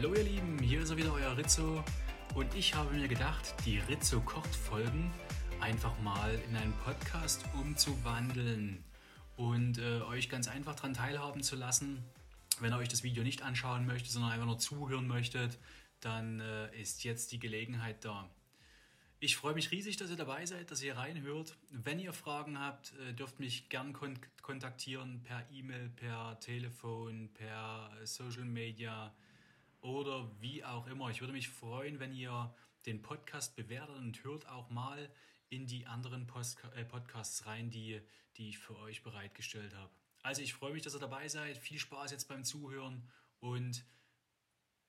Hallo 0.00 0.14
ihr 0.14 0.22
Lieben, 0.22 0.60
hier 0.60 0.82
ist 0.82 0.90
er 0.90 0.96
wieder 0.96 1.12
euer 1.12 1.36
Rizzo 1.36 1.82
und 2.36 2.54
ich 2.54 2.72
habe 2.72 2.94
mir 2.94 3.08
gedacht, 3.08 3.52
die 3.66 3.80
Rizzo 3.80 4.20
kocht 4.20 4.54
Folgen 4.54 5.12
einfach 5.58 5.98
mal 6.02 6.40
in 6.48 6.54
einen 6.54 6.72
Podcast 6.84 7.44
umzuwandeln 7.52 8.84
und 9.34 9.78
äh, 9.78 10.02
euch 10.02 10.28
ganz 10.28 10.46
einfach 10.46 10.76
daran 10.76 10.94
teilhaben 10.94 11.42
zu 11.42 11.56
lassen. 11.56 12.04
Wenn 12.60 12.72
ihr 12.72 12.76
euch 12.76 12.86
das 12.86 13.02
Video 13.02 13.24
nicht 13.24 13.42
anschauen 13.42 13.86
möchtet, 13.86 14.12
sondern 14.12 14.30
einfach 14.30 14.46
nur 14.46 14.60
zuhören 14.60 15.08
möchtet, 15.08 15.58
dann 15.98 16.38
äh, 16.38 16.80
ist 16.80 17.02
jetzt 17.02 17.32
die 17.32 17.40
Gelegenheit 17.40 18.04
da. 18.04 18.30
Ich 19.18 19.36
freue 19.36 19.54
mich 19.54 19.72
riesig, 19.72 19.96
dass 19.96 20.10
ihr 20.10 20.16
dabei 20.16 20.46
seid, 20.46 20.70
dass 20.70 20.80
ihr 20.80 20.96
reinhört. 20.96 21.56
Wenn 21.72 21.98
ihr 21.98 22.12
Fragen 22.12 22.60
habt, 22.60 22.92
äh, 23.00 23.14
dürft 23.14 23.40
mich 23.40 23.68
gern 23.68 23.92
kon 23.92 24.16
kontaktieren 24.42 25.24
per 25.24 25.44
E-Mail, 25.50 25.88
per 25.88 26.38
Telefon, 26.38 27.30
per 27.34 27.90
Social 28.04 28.44
Media 28.44 29.12
oder 29.80 30.30
wie 30.40 30.64
auch 30.64 30.86
immer. 30.86 31.10
Ich 31.10 31.20
würde 31.20 31.32
mich 31.32 31.48
freuen, 31.48 32.00
wenn 32.00 32.12
ihr 32.12 32.54
den 32.86 33.02
Podcast 33.02 33.56
bewertet 33.56 33.96
und 33.96 34.22
hört 34.24 34.48
auch 34.48 34.70
mal 34.70 35.10
in 35.50 35.66
die 35.66 35.86
anderen 35.86 36.26
Post 36.26 36.62
äh, 36.74 36.84
Podcasts 36.84 37.46
rein, 37.46 37.70
die, 37.70 38.00
die 38.36 38.50
ich 38.50 38.58
für 38.58 38.76
euch 38.78 39.02
bereitgestellt 39.02 39.74
habe. 39.74 39.90
Also 40.22 40.42
ich 40.42 40.54
freue 40.54 40.72
mich, 40.72 40.82
dass 40.82 40.94
ihr 40.94 41.00
dabei 41.00 41.28
seid. 41.28 41.58
Viel 41.58 41.78
Spaß 41.78 42.10
jetzt 42.10 42.28
beim 42.28 42.44
Zuhören 42.44 43.10
und 43.40 43.84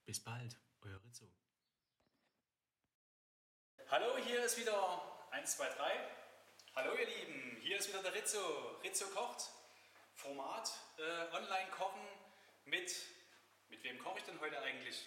bis 0.06 0.20
bald, 0.20 0.60
euer 0.82 1.02
Rizzo. 1.04 1.32
Hallo, 3.90 4.18
hier 4.18 4.44
ist 4.44 4.60
wieder 4.60 5.32
1, 5.32 5.58
2, 5.58 5.70
3. 5.70 6.10
Hallo 6.76 6.92
ihr 6.96 7.08
Lieben, 7.08 7.58
hier 7.62 7.78
ist 7.78 7.90
wieder 7.90 8.04
der 8.04 8.14
Rizzo. 8.14 8.40
Rizzo 8.84 9.06
kocht. 9.08 9.50
Format 10.14 10.72
äh, 10.98 11.36
Online-Kochen 11.36 12.02
mit 12.66 12.92
mit 13.70 13.84
wem 13.84 14.00
koche 14.00 14.20
ich 14.20 14.26
denn 14.26 14.40
heute 14.40 14.60
eigentlich? 14.62 15.06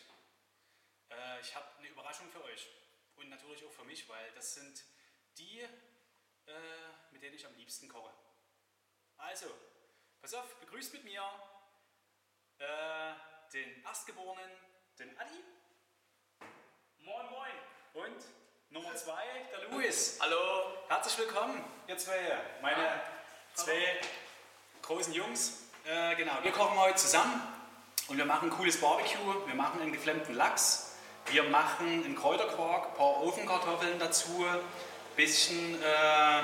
Äh, 1.11 1.41
ich 1.41 1.55
habe 1.55 1.67
eine 1.79 1.89
Überraschung 1.89 2.31
für 2.31 2.43
euch 2.45 2.69
und 3.17 3.29
natürlich 3.29 3.65
auch 3.65 3.73
für 3.73 3.85
mich, 3.85 4.09
weil 4.09 4.31
das 4.33 4.55
sind 4.55 4.85
die, 5.39 5.61
äh, 5.61 5.69
mit 7.11 7.23
denen 7.23 7.35
ich 7.35 7.47
am 7.47 7.55
liebsten 7.57 7.89
koche. 7.89 8.13
Also, 9.19 9.47
pass 10.21 10.35
auf, 10.35 10.55
begrüßt 10.61 10.93
mit 10.95 11.05
mir 11.05 11.23
äh, 12.59 13.13
den 13.53 13.85
Erstgeborenen, 13.85 14.51
den 14.99 15.19
Adi. 15.19 15.45
Moin, 16.99 17.27
moin. 17.31 17.53
Und 17.95 18.25
Nummer 18.71 18.95
zwei, 18.97 19.25
der 19.51 19.69
Luis. 19.69 20.19
Hallo. 20.21 20.89
Herzlich 20.89 21.19
willkommen, 21.19 21.63
ihr 21.89 21.99
zwei, 21.99 22.41
meine 22.63 23.03
zwei 23.55 24.01
großen 24.81 25.13
Jungs. 25.13 25.69
Äh, 25.85 26.15
genau, 26.17 26.43
wir 26.43 26.53
kochen 26.53 26.79
heute 26.79 26.97
zusammen. 26.97 27.62
Und 28.09 28.19
wir 28.19 28.25
machen 28.25 28.49
ein 28.49 28.57
cooles 28.57 28.81
Barbecue, 28.81 29.47
wir 29.47 29.55
machen 29.55 29.81
einen 29.81 29.93
geflammten 29.93 30.35
Lachs, 30.35 30.93
wir 31.31 31.45
machen 31.45 31.87
einen 32.05 32.17
Kräuterquark, 32.17 32.89
ein 32.89 32.95
paar 32.95 33.23
Ofenkartoffeln 33.23 33.99
dazu, 33.99 34.45
ein 34.45 34.59
bisschen 35.17 35.81
äh, 35.83 36.43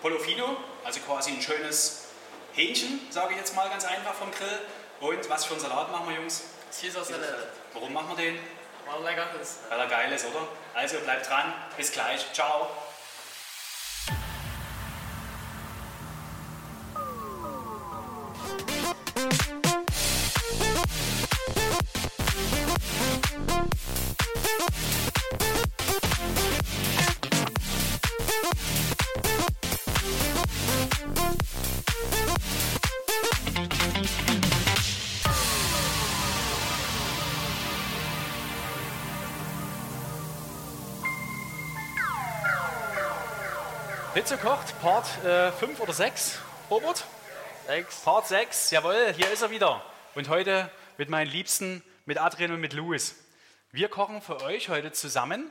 Polofino, 0.00 0.56
also 0.84 1.00
quasi 1.00 1.32
ein 1.32 1.42
schönes 1.42 2.08
Hähnchen, 2.54 3.00
sage 3.10 3.32
ich 3.32 3.38
jetzt 3.38 3.54
mal 3.54 3.68
ganz 3.68 3.84
einfach 3.84 4.14
vom 4.14 4.30
Grill. 4.30 4.60
Und 5.00 5.28
was 5.28 5.44
für 5.44 5.54
einen 5.54 5.62
Salat 5.62 5.92
machen 5.92 6.08
wir, 6.08 6.16
Jungs? 6.16 6.44
Caesar 6.80 7.04
Salat. 7.04 7.48
Warum 7.72 7.92
machen 7.92 8.16
wir 8.16 8.24
den? 8.24 8.38
Weil 8.86 8.96
er 8.96 9.10
lecker 9.10 9.40
ist. 9.40 9.58
Weil 9.68 9.80
er 9.80 9.86
geil 9.86 10.12
ist, 10.12 10.24
oder? 10.26 10.46
Also 10.74 10.98
bleibt 10.98 11.28
dran, 11.28 11.52
bis 11.76 11.92
gleich, 11.92 12.32
ciao. 12.32 12.68
Ritze 44.34 44.46
kocht, 44.46 44.80
Part 44.80 45.06
5 45.06 45.62
äh, 45.78 45.82
oder 45.82 45.92
6, 45.92 46.40
Robert? 46.68 47.04
6. 47.68 48.00
Part 48.00 48.26
6, 48.26 48.72
jawohl, 48.72 49.12
hier 49.14 49.30
ist 49.30 49.42
er 49.42 49.50
wieder. 49.50 49.80
Und 50.16 50.28
heute 50.28 50.68
mit 50.98 51.08
meinen 51.08 51.30
Liebsten, 51.30 51.84
mit 52.04 52.18
Adrian 52.18 52.50
und 52.50 52.60
mit 52.60 52.72
Louis. 52.72 53.14
Wir 53.70 53.88
kochen 53.88 54.20
für 54.20 54.42
euch 54.42 54.70
heute 54.70 54.90
zusammen. 54.90 55.48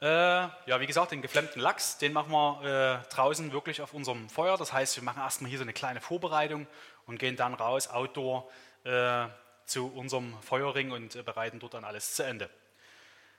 Äh, 0.00 0.06
ja, 0.06 0.78
wie 0.78 0.86
gesagt, 0.86 1.10
den 1.10 1.20
geflammten 1.20 1.60
Lachs, 1.60 1.98
den 1.98 2.12
machen 2.12 2.30
wir 2.30 3.02
äh, 3.02 3.12
draußen 3.12 3.50
wirklich 3.50 3.82
auf 3.82 3.92
unserem 3.92 4.28
Feuer. 4.30 4.56
Das 4.56 4.72
heißt, 4.72 4.94
wir 4.94 5.02
machen 5.02 5.20
erstmal 5.20 5.48
hier 5.48 5.58
so 5.58 5.64
eine 5.64 5.72
kleine 5.72 6.00
Vorbereitung 6.00 6.68
und 7.06 7.18
gehen 7.18 7.34
dann 7.34 7.54
raus, 7.54 7.88
outdoor, 7.88 8.48
äh, 8.84 9.26
zu 9.66 9.92
unserem 9.92 10.40
Feuerring 10.42 10.92
und 10.92 11.16
äh, 11.16 11.22
bereiten 11.24 11.58
dort 11.58 11.74
dann 11.74 11.84
alles 11.84 12.14
zu 12.14 12.22
Ende. 12.22 12.50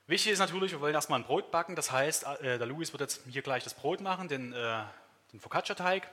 Wichtig 0.10 0.32
ist 0.32 0.40
natürlich, 0.40 0.72
wir 0.72 0.82
wollen 0.82 0.96
erstmal 0.96 1.20
ein 1.20 1.24
Brot 1.24 1.52
backen. 1.52 1.76
Das 1.76 1.92
heißt, 1.92 2.26
äh, 2.42 2.58
der 2.58 2.66
Louis 2.66 2.92
wird 2.94 3.02
jetzt 3.02 3.22
hier 3.30 3.44
gleich 3.44 3.64
das 3.64 3.76
Brot 3.76 4.02
machen, 4.02 4.28
den, 4.28 4.54
äh, 4.54 4.82
den 5.32 5.40
Focaccia-Teig. 5.40 6.10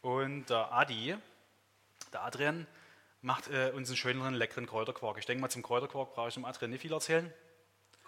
Und 0.00 0.46
der 0.48 0.72
Adi, 0.72 1.14
der 2.10 2.22
Adrian, 2.22 2.66
macht 3.20 3.48
äh, 3.48 3.70
uns 3.74 3.90
einen 3.90 3.98
schöneren, 3.98 4.32
leckeren 4.32 4.66
Kräuterquark. 4.66 5.18
Ich 5.18 5.26
denke 5.26 5.42
mal, 5.42 5.50
zum 5.50 5.62
Kräuterquark 5.62 6.14
brauche 6.14 6.28
ich 6.28 6.34
dem 6.34 6.46
Adrian 6.46 6.70
nicht 6.70 6.80
viel 6.80 6.92
erzählen. 6.94 7.30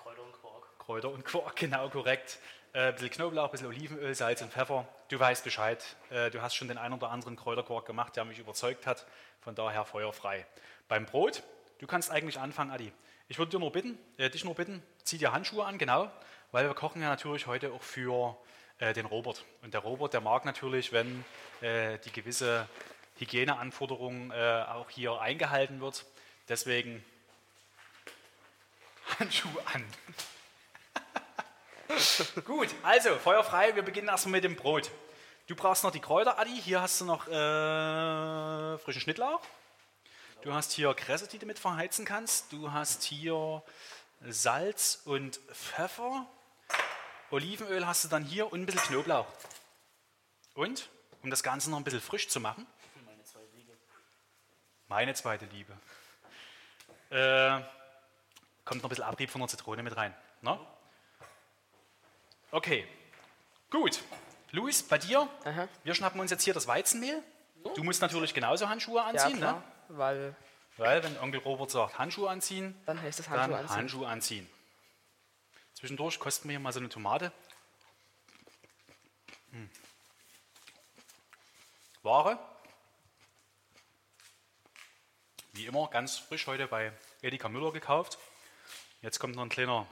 Kräuter 0.02 0.22
und 0.22 0.32
Quark. 0.32 0.78
Kräuter 0.78 1.10
und 1.10 1.22
Quark, 1.26 1.54
genau 1.56 1.90
korrekt. 1.90 2.38
Äh, 2.72 2.86
ein 2.86 2.94
bisschen 2.94 3.10
Knoblauch, 3.10 3.44
ein 3.44 3.50
bisschen 3.50 3.66
Olivenöl, 3.66 4.14
Salz 4.14 4.40
und 4.40 4.54
Pfeffer. 4.54 4.88
Du 5.08 5.20
weißt 5.20 5.44
Bescheid. 5.44 5.84
Äh, 6.08 6.30
du 6.30 6.40
hast 6.40 6.54
schon 6.54 6.68
den 6.68 6.78
einen 6.78 6.94
oder 6.94 7.10
anderen 7.10 7.36
Kräuterquark 7.36 7.84
gemacht, 7.84 8.16
der 8.16 8.24
mich 8.24 8.38
überzeugt 8.38 8.86
hat. 8.86 9.06
Von 9.42 9.54
daher 9.54 9.84
feuerfrei. 9.84 10.46
Beim 10.88 11.04
Brot, 11.04 11.42
du 11.78 11.86
kannst 11.86 12.10
eigentlich 12.10 12.40
anfangen, 12.40 12.70
Adi. 12.70 12.90
Ich 13.30 13.38
würde 13.38 13.52
dir 13.52 13.60
nur 13.60 13.70
bitten, 13.70 13.96
äh, 14.16 14.28
dich 14.28 14.44
nur 14.44 14.56
bitten, 14.56 14.82
zieh 15.04 15.16
dir 15.16 15.30
Handschuhe 15.30 15.64
an, 15.64 15.78
genau, 15.78 16.10
weil 16.50 16.66
wir 16.66 16.74
kochen 16.74 17.00
ja 17.00 17.08
natürlich 17.08 17.46
heute 17.46 17.72
auch 17.72 17.80
für 17.80 18.36
äh, 18.80 18.92
den 18.92 19.06
Robert. 19.06 19.44
Und 19.62 19.72
der 19.72 19.82
Robert, 19.82 20.12
der 20.14 20.20
mag 20.20 20.44
natürlich, 20.44 20.90
wenn 20.90 21.24
äh, 21.60 21.98
die 21.98 22.10
gewisse 22.10 22.68
Hygieneanforderung 23.18 24.32
äh, 24.32 24.64
auch 24.66 24.90
hier 24.90 25.20
eingehalten 25.20 25.80
wird. 25.80 26.06
Deswegen 26.48 27.04
Handschuhe 29.20 29.62
an. 29.72 29.84
Gut, 32.44 32.74
also 32.82 33.14
Feuer 33.14 33.44
frei, 33.44 33.76
wir 33.76 33.84
beginnen 33.84 34.08
erstmal 34.08 34.32
mit 34.32 34.42
dem 34.42 34.56
Brot. 34.56 34.90
Du 35.46 35.54
brauchst 35.54 35.84
noch 35.84 35.92
die 35.92 36.00
Kräuter, 36.00 36.36
Adi. 36.36 36.60
Hier 36.60 36.80
hast 36.82 37.00
du 37.00 37.04
noch 37.04 37.28
äh, 37.28 38.78
frischen 38.78 39.02
Schnittlauch. 39.02 39.40
Du 40.42 40.54
hast 40.54 40.72
hier 40.72 40.94
Kresse, 40.94 41.28
die 41.28 41.38
du 41.38 41.46
mit 41.46 41.58
verheizen 41.58 42.04
kannst. 42.04 42.52
Du 42.52 42.72
hast 42.72 43.02
hier 43.02 43.62
Salz 44.22 45.02
und 45.04 45.36
Pfeffer. 45.52 46.26
Olivenöl 47.30 47.86
hast 47.86 48.04
du 48.04 48.08
dann 48.08 48.24
hier 48.24 48.50
und 48.52 48.60
ein 48.62 48.66
bisschen 48.66 48.82
Knoblauch. 48.82 49.26
Und, 50.54 50.88
um 51.22 51.30
das 51.30 51.42
Ganze 51.42 51.70
noch 51.70 51.76
ein 51.78 51.84
bisschen 51.84 52.00
frisch 52.00 52.28
zu 52.28 52.40
machen, 52.40 52.66
Meine 53.06 53.22
zweite 53.24 53.56
Liebe. 53.56 53.72
meine 54.88 55.14
zweite 55.14 55.44
Liebe, 55.46 55.72
äh, 57.10 57.60
kommt 58.64 58.82
noch 58.82 58.88
ein 58.88 58.88
bisschen 58.90 59.04
Abrieb 59.04 59.30
von 59.30 59.40
der 59.42 59.48
Zitrone 59.48 59.82
mit 59.82 59.96
rein. 59.96 60.14
Ne? 60.42 60.58
Okay, 62.50 62.86
gut. 63.70 64.00
Luis, 64.52 64.82
bei 64.82 64.98
dir, 64.98 65.28
Aha. 65.44 65.68
wir 65.84 65.94
schnappen 65.94 66.20
uns 66.20 66.30
jetzt 66.32 66.42
hier 66.42 66.54
das 66.54 66.66
Weizenmehl. 66.66 67.22
Du 67.76 67.84
musst 67.84 68.02
natürlich 68.02 68.34
genauso 68.34 68.68
Handschuhe 68.68 68.96
Ja, 68.96 69.04
anziehen, 69.04 69.36
klar, 69.36 69.52
ne? 69.58 69.62
Weil 69.96 70.34
weil 70.76 71.02
wenn 71.02 71.18
Onkel 71.18 71.40
Robert 71.40 71.70
sagt 71.70 71.98
Handschuhe 71.98 72.30
anziehen, 72.30 72.74
dann 72.86 73.00
heißt 73.00 73.20
es 73.20 73.28
Handschuhe 73.28 73.58
anziehen. 73.58 73.76
Handschuhe 73.76 74.08
anziehen. 74.08 74.50
Zwischendurch 75.74 76.18
kosten 76.18 76.48
wir 76.48 76.52
hier 76.52 76.60
mal 76.60 76.72
so 76.72 76.80
eine 76.80 76.88
Tomate. 76.88 77.32
Hm. 79.50 79.68
Ware. 82.02 82.38
Wie 85.52 85.66
immer, 85.66 85.88
ganz 85.88 86.16
frisch 86.16 86.46
heute 86.46 86.66
bei 86.66 86.92
Edeka 87.20 87.50
Müller 87.50 87.72
gekauft. 87.72 88.18
Jetzt 89.02 89.18
kommt 89.18 89.36
noch 89.36 89.42
ein 89.42 89.50
kleiner 89.50 89.86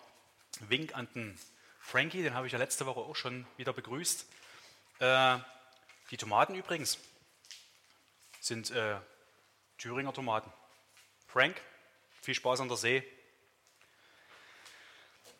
Wink 0.60 0.94
an 0.94 1.06
den 1.14 1.38
Frankie, 1.80 2.22
den 2.22 2.34
habe 2.34 2.46
ich 2.46 2.52
ja 2.52 2.58
letzte 2.58 2.86
Woche 2.86 3.00
auch 3.00 3.16
schon 3.16 3.46
wieder 3.56 3.72
begrüßt. 3.72 4.26
Äh, 5.00 5.38
die 6.10 6.16
Tomaten 6.16 6.54
übrigens 6.54 6.98
sind 8.40 8.70
äh, 8.70 8.96
Thüringer 9.78 10.12
Tomaten. 10.12 10.52
Frank, 11.26 11.60
viel 12.20 12.34
Spaß 12.34 12.60
an 12.60 12.68
der 12.68 12.76
See. 12.76 13.02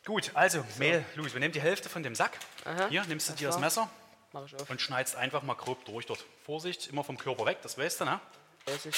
Gut, 0.05 0.31
also 0.35 0.65
Mehl, 0.79 1.05
Louis, 1.17 1.33
wir 1.35 1.41
nehmen 1.41 1.53
die 1.53 1.61
Hälfte 1.61 1.89
von 1.89 2.03
dem 2.03 2.15
Sack. 2.15 2.39
Aha, 2.65 2.89
Hier 2.89 3.05
nimmst 3.05 3.29
du 3.29 3.33
das 3.33 3.39
dir 3.39 3.49
das 3.49 3.59
Messer 3.59 3.91
Mach 4.33 4.47
ich 4.47 4.55
auf. 4.55 4.71
und 4.71 4.81
schneidest 4.81 5.17
einfach 5.17 5.43
mal 5.43 5.55
grob 5.55 5.85
durch 5.85 6.07
dort. 6.07 6.25
Vorsicht, 6.45 6.87
immer 6.87 7.05
vom 7.05 7.19
Körper 7.19 7.45
weg, 7.45 7.59
das 7.63 7.77
weißt 7.77 8.01
du, 8.01 8.05
ne? 8.07 8.21
Weiß 8.67 8.87
ich. 8.87 8.97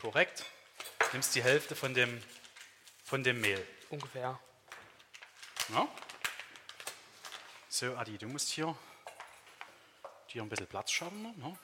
Korrekt. 0.00 0.44
nimmst 1.12 1.34
die 1.34 1.42
Hälfte 1.42 1.74
von 1.74 1.94
dem, 1.94 2.22
von 3.04 3.24
dem 3.24 3.40
Mehl. 3.40 3.66
Ungefähr. 3.90 4.38
Ja? 5.70 5.88
So, 7.68 7.96
Adi, 7.96 8.18
du 8.18 8.28
musst 8.28 8.50
hier 8.50 8.76
dir 10.32 10.42
ein 10.42 10.48
bisschen 10.48 10.66
Platz 10.66 10.90
schaffen. 10.92 11.22
Ne? 11.22 11.56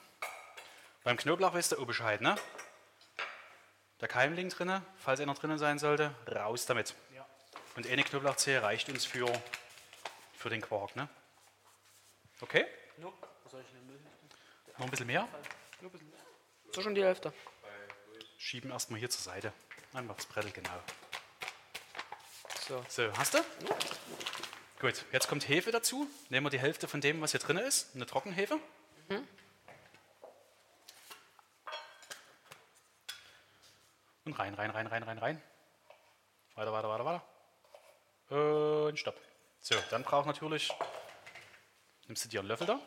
Beim 1.03 1.17
Knoblauch 1.17 1.53
weißt 1.53 1.71
du 1.71 1.79
auch 1.79 1.85
Bescheid, 1.85 2.21
ne? 2.21 2.35
Der 4.01 4.07
Keimling 4.07 4.49
drinne, 4.49 4.85
falls 4.97 5.19
einer 5.19 5.33
drinnen 5.33 5.57
sein 5.57 5.79
sollte, 5.79 6.13
raus 6.27 6.65
damit. 6.65 6.93
Ja. 7.13 7.25
Und 7.75 7.87
eine 7.87 8.03
Knoblauchzehe 8.03 8.61
reicht 8.61 8.89
uns 8.89 9.05
für, 9.05 9.31
für 10.33 10.49
den 10.49 10.61
Quark, 10.61 10.95
ne? 10.95 11.09
Okay? 12.41 12.65
No. 12.97 13.13
Noch 14.77 14.85
ein 14.85 14.89
bisschen 14.91 15.07
mehr? 15.07 15.27
So 16.71 16.81
schon 16.81 16.95
die 16.95 17.03
Hälfte. 17.03 17.33
Schieben 18.37 18.71
erstmal 18.71 18.99
hier 18.99 19.09
zur 19.09 19.21
Seite. 19.21 19.51
Einfach 19.93 20.15
das 20.15 20.25
Brettel, 20.25 20.51
genau. 20.51 20.69
So. 22.67 22.85
So, 22.87 23.11
hast 23.17 23.33
du? 23.33 23.39
Gut, 24.79 25.03
jetzt 25.11 25.27
kommt 25.27 25.47
Hefe 25.49 25.71
dazu. 25.71 26.07
Nehmen 26.29 26.45
wir 26.45 26.51
die 26.51 26.59
Hälfte 26.59 26.87
von 26.87 27.01
dem, 27.01 27.19
was 27.19 27.31
hier 27.31 27.39
drin 27.39 27.57
ist. 27.57 27.95
Eine 27.95 28.05
Trockenhefe. 28.05 28.59
Und 34.29 34.37
rein, 34.37 34.53
rein, 34.53 34.69
rein, 34.69 34.85
rein, 34.85 35.01
rein, 35.01 35.17
rein. 35.17 35.41
Weiter, 36.53 36.71
weiter, 36.71 36.87
weiter, 36.87 37.23
weiter. 38.29 38.87
Und 38.87 38.99
stopp. 38.99 39.19
So, 39.59 39.73
dann 39.89 40.03
braucht 40.03 40.27
natürlich, 40.27 40.71
nimmst 42.05 42.25
du 42.25 42.29
dir 42.29 42.41
einen 42.41 42.47
Löffel 42.47 42.67
da, 42.67 42.79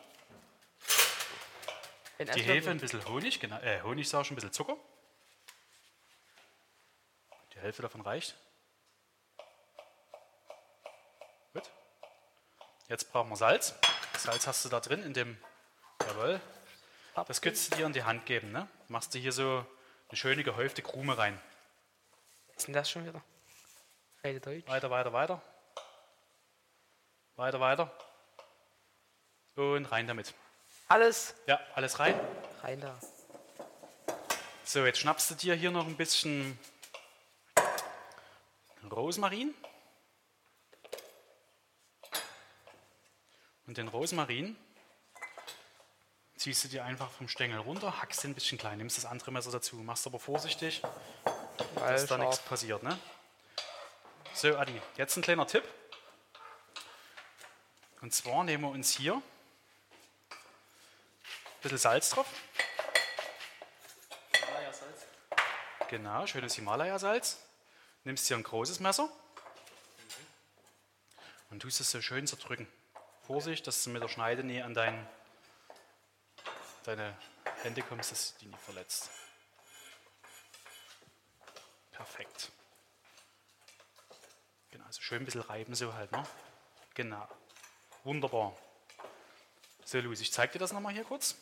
In 2.17 2.27
die. 2.31 2.43
Hefe, 2.43 2.69
ein 2.69 2.79
bisschen 2.79 3.05
Honig, 3.09 3.41
genau, 3.41 3.57
äh, 3.57 3.81
Honig 3.81 4.07
sag 4.07 4.21
ich, 4.21 4.31
ein 4.31 4.35
bisschen 4.35 4.53
Zucker. 4.53 4.77
Die 7.53 7.59
Hälfte 7.59 7.81
davon 7.81 7.99
reicht. 7.99 8.37
Gut. 11.53 11.69
Jetzt 12.87 13.11
brauchen 13.11 13.29
wir 13.29 13.35
Salz. 13.35 13.75
Salz 14.17 14.47
hast 14.47 14.63
du 14.63 14.69
da 14.69 14.79
drin 14.79 15.03
in 15.03 15.13
dem, 15.13 15.37
jawohl. 16.07 16.39
Das 17.27 17.41
könntest 17.41 17.73
du 17.73 17.75
dir 17.75 17.85
in 17.85 17.91
die 17.91 18.03
Hand 18.03 18.25
geben, 18.25 18.53
ne? 18.53 18.69
Machst 18.87 19.13
du 19.13 19.19
hier 19.19 19.33
so 19.33 19.65
eine 20.13 20.17
schöne 20.19 20.43
gehäufte 20.43 20.83
Krume 20.83 21.17
rein. 21.17 21.41
Was 22.49 22.57
ist 22.57 22.67
denn 22.67 22.75
das 22.75 22.87
schon 22.87 23.03
wieder? 23.03 23.19
Rede 24.23 24.39
Deutsch. 24.39 24.67
Weiter, 24.67 24.91
weiter, 24.91 25.11
weiter. 25.11 25.41
Weiter, 27.35 27.59
weiter. 27.59 27.91
Und 29.55 29.85
rein 29.85 30.05
damit. 30.05 30.35
Alles 30.87 31.33
Ja, 31.47 31.59
alles 31.73 31.97
rein. 31.97 32.13
rein 32.61 32.79
da. 32.79 32.95
So, 34.63 34.85
jetzt 34.85 34.99
schnappst 34.99 35.31
du 35.31 35.33
dir 35.35 35.55
hier 35.55 35.71
noch 35.71 35.87
ein 35.87 35.97
bisschen 35.97 36.59
Rosmarin. 38.91 39.55
Und 43.65 43.77
den 43.77 43.87
Rosmarin 43.87 44.55
ziehst 46.43 46.65
du 46.65 46.67
dir 46.67 46.83
einfach 46.83 47.09
vom 47.09 47.29
Stängel 47.29 47.57
runter, 47.59 48.01
hackst 48.01 48.21
den 48.25 48.31
ein 48.31 48.33
bisschen 48.33 48.57
klein, 48.57 48.77
nimmst 48.77 48.97
das 48.97 49.05
andere 49.05 49.31
Messer 49.31 49.49
dazu, 49.49 49.77
machst 49.77 50.05
aber 50.05 50.19
vorsichtig, 50.19 50.81
Weil 51.75 51.93
dass 51.93 52.05
da 52.05 52.17
nichts 52.17 52.39
passiert. 52.39 52.83
Ne? 52.83 52.99
So, 54.33 54.57
Adi, 54.57 54.81
jetzt 54.97 55.15
ein 55.15 55.21
kleiner 55.21 55.47
Tipp. 55.47 55.63
Und 58.01 58.13
zwar 58.13 58.43
nehmen 58.43 58.65
wir 58.65 58.71
uns 58.71 58.91
hier 58.91 59.13
ein 59.13 59.21
bisschen 61.61 61.77
Salz 61.77 62.09
drauf. 62.09 62.27
Genau, 65.87 66.27
schönes 66.27 66.55
Himalaya-Salz. 66.55 67.37
Nimmst 68.03 68.29
dir 68.29 68.35
ein 68.35 68.43
großes 68.43 68.81
Messer 68.81 69.07
und 71.51 71.61
tust 71.61 71.79
es 71.79 71.89
so 71.89 72.01
schön 72.01 72.27
zerdrücken. 72.27 72.67
Vorsicht, 73.25 73.65
dass 73.65 73.81
du 73.85 73.91
mit 73.91 74.03
der 74.03 74.09
Schneidenähe 74.09 74.65
an 74.65 74.73
dein, 74.73 75.07
deine 76.83 77.17
Hände 77.63 77.81
kommst, 77.81 78.11
dass 78.11 78.33
du 78.33 78.39
die 78.39 78.45
nicht 78.47 78.61
verletzt. 78.61 79.09
Perfekt. 81.91 82.51
Genau, 84.71 84.85
so 84.89 85.01
schön 85.01 85.21
ein 85.21 85.25
bisschen 85.25 85.41
reiben 85.41 85.75
so 85.75 85.93
halt, 85.93 86.11
ne? 86.11 86.23
Genau. 86.95 87.27
Wunderbar. 88.03 88.57
So, 89.85 89.99
Luis, 89.99 90.21
ich 90.21 90.33
zeige 90.33 90.53
dir 90.53 90.59
das 90.59 90.73
nochmal 90.73 90.93
hier 90.93 91.03
kurz. 91.03 91.35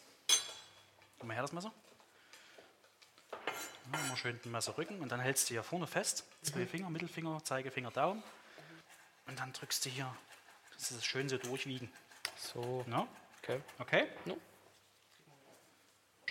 Gib 1.17 1.23
mal 1.23 1.33
her 1.33 1.41
das 1.41 1.53
Messer. 1.53 1.71
Ja, 3.91 3.99
immer 3.99 4.17
schön 4.17 4.41
den 4.41 4.51
Messer 4.51 4.77
rücken 4.77 4.99
und 4.99 5.09
dann 5.11 5.19
hältst 5.19 5.49
du 5.49 5.53
hier 5.53 5.63
vorne 5.63 5.87
fest. 5.87 6.25
Zwei 6.43 6.65
Finger, 6.65 6.89
Mittelfinger, 6.89 7.43
Zeigefinger, 7.43 7.91
Daumen. 7.91 8.23
Und 9.27 9.39
dann 9.39 9.53
drückst 9.53 9.85
du 9.85 9.89
hier, 9.89 10.15
dass 10.73 10.89
das 10.89 11.05
schön 11.05 11.29
so 11.29 11.37
durchwiegen. 11.37 11.91
So. 12.37 12.83
Ne? 12.87 13.07
Okay. 13.41 13.61
Okay? 13.79 14.07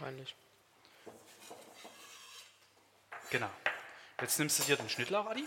Wahrscheinlich. 0.01 0.35
Genau. 3.29 3.51
Jetzt 4.19 4.39
nimmst 4.39 4.59
du 4.59 4.63
dir 4.63 4.77
den 4.77 4.89
Schnittlauch, 4.89 5.27
Adi. 5.27 5.47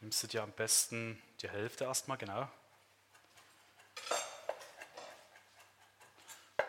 Nimmst 0.00 0.24
du 0.24 0.26
dir 0.26 0.42
am 0.42 0.50
besten 0.50 1.22
die 1.42 1.48
Hälfte 1.48 1.84
erstmal, 1.84 2.18
genau. 2.18 2.50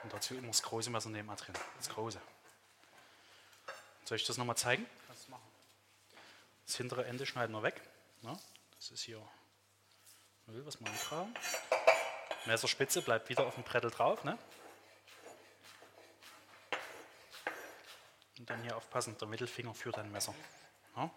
Und 0.04 0.14
dazu 0.14 0.36
immer 0.36 0.50
das 0.50 0.62
große 0.62 0.92
Messer 0.92 1.10
nehmen 1.10 1.36
drin. 1.36 1.56
Das 1.78 1.90
große. 1.90 2.22
Soll 4.04 4.18
ich 4.18 4.26
das 4.28 4.38
nochmal 4.38 4.56
zeigen? 4.56 4.86
Kannst 5.08 5.26
du 5.26 5.32
machen. 5.32 5.50
Das 6.68 6.76
hintere 6.76 7.06
Ende 7.06 7.26
schneiden 7.26 7.56
wir 7.56 7.64
weg. 7.64 7.82
Das 8.22 8.92
ist 8.92 9.02
hier 9.02 9.28
Müll, 10.46 10.64
was 10.64 10.80
wir 10.80 10.88
angraben. 10.88 11.34
Messerspitze 12.46 13.02
bleibt 13.02 13.30
wieder 13.30 13.46
auf 13.46 13.56
dem 13.56 13.64
Brettel 13.64 13.92
drauf. 13.92 14.24
Ne? 14.24 14.38
Und 18.38 18.50
dann 18.50 18.62
hier 18.62 18.76
aufpassen, 18.76 19.18
der 19.20 19.28
Mittelfinger 19.28 19.74
führt 19.74 19.98
ein 19.98 20.12
Messer. 20.12 20.34
Ja? 20.96 21.10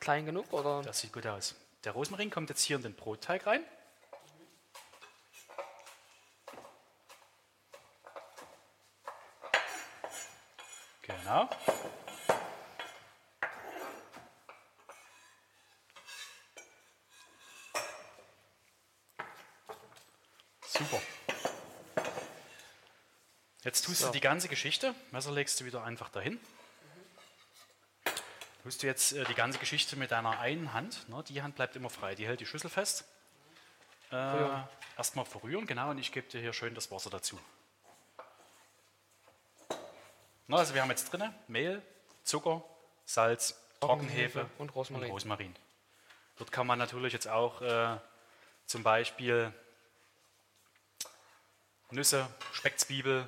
Klein 0.00 0.26
genug 0.26 0.52
oder? 0.52 0.82
Das 0.82 1.00
sieht 1.00 1.12
gut 1.12 1.26
aus. 1.26 1.54
Der 1.84 1.92
Rosmarin 1.92 2.30
kommt 2.30 2.50
jetzt 2.50 2.62
hier 2.62 2.76
in 2.76 2.82
den 2.82 2.94
Brotteig 2.94 3.46
rein. 3.46 3.64
Genau. 11.02 11.48
Super. 20.80 21.02
Jetzt 23.64 23.84
tust 23.84 24.00
So. 24.00 24.06
du 24.06 24.12
die 24.12 24.20
ganze 24.20 24.48
Geschichte, 24.48 24.94
Messer 25.10 25.30
legst 25.30 25.60
du 25.60 25.66
wieder 25.66 25.84
einfach 25.84 26.08
dahin. 26.08 26.40
Tust 28.62 28.82
du 28.82 28.86
jetzt 28.86 29.12
äh, 29.12 29.24
die 29.24 29.34
ganze 29.34 29.58
Geschichte 29.58 29.96
mit 29.96 30.10
deiner 30.10 30.40
einen 30.40 30.72
Hand, 30.72 31.06
ne, 31.10 31.22
die 31.28 31.42
Hand 31.42 31.56
bleibt 31.56 31.76
immer 31.76 31.90
frei, 31.90 32.14
die 32.14 32.26
hält 32.26 32.40
die 32.40 32.46
Schüssel 32.46 32.70
fest. 32.70 33.04
Äh. 34.10 34.46
Erstmal 34.96 35.26
verrühren, 35.26 35.66
genau, 35.66 35.90
und 35.90 35.98
ich 35.98 36.12
gebe 36.12 36.28
dir 36.28 36.40
hier 36.40 36.54
schön 36.54 36.74
das 36.74 36.90
Wasser 36.90 37.10
dazu. 37.10 37.38
Na, 40.46 40.56
also 40.56 40.74
wir 40.74 40.80
haben 40.80 40.90
jetzt 40.90 41.12
drin 41.12 41.22
Mehl, 41.46 41.82
Zucker, 42.24 42.64
Salz, 43.04 43.54
Trockenhefe 43.80 44.40
Trockenhefe 44.40 44.50
und 44.58 44.74
Rosmarin. 44.74 45.04
Und 45.08 45.12
Rosmarin. 45.12 45.56
Dort 46.38 46.52
kann 46.52 46.66
man 46.66 46.78
natürlich 46.78 47.12
jetzt 47.12 47.28
auch 47.28 47.60
äh, 47.60 47.98
zum 48.64 48.82
Beispiel 48.82 49.52
Nüsse, 51.92 52.26
Speckzwiebel, 52.52 53.26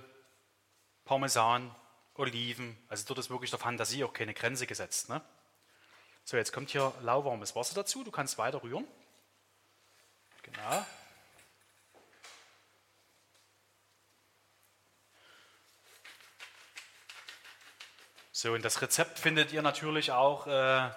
Parmesan, 1.05 1.75
Oliven. 2.15 2.77
Also 2.89 3.05
dort 3.07 3.19
ist 3.19 3.31
wirklich 3.31 3.51
der 3.51 3.59
Fantasie 3.59 4.05
auch 4.05 4.13
keine 4.13 4.35
Grenze 4.35 4.67
gesetzt. 4.67 5.09
Ne? 5.09 5.21
So, 6.25 6.37
jetzt 6.37 6.53
kommt 6.53 6.71
hier 6.71 6.93
lauwarmes 7.01 7.57
Wasser 7.57 7.75
dazu. 7.75 8.05
Du 8.05 8.11
kannst 8.11 8.39
weiter 8.39 8.63
rühren. 8.63 8.87
Genau. 10.43 10.87
So, 18.31 18.55
und 18.55 18.65
das 18.65 18.83
Rezept 18.83 19.19
findet 19.19 19.53
ihr 19.53 19.63
natürlich 19.63 20.11
auch 20.11 20.47
äh, 20.47 20.91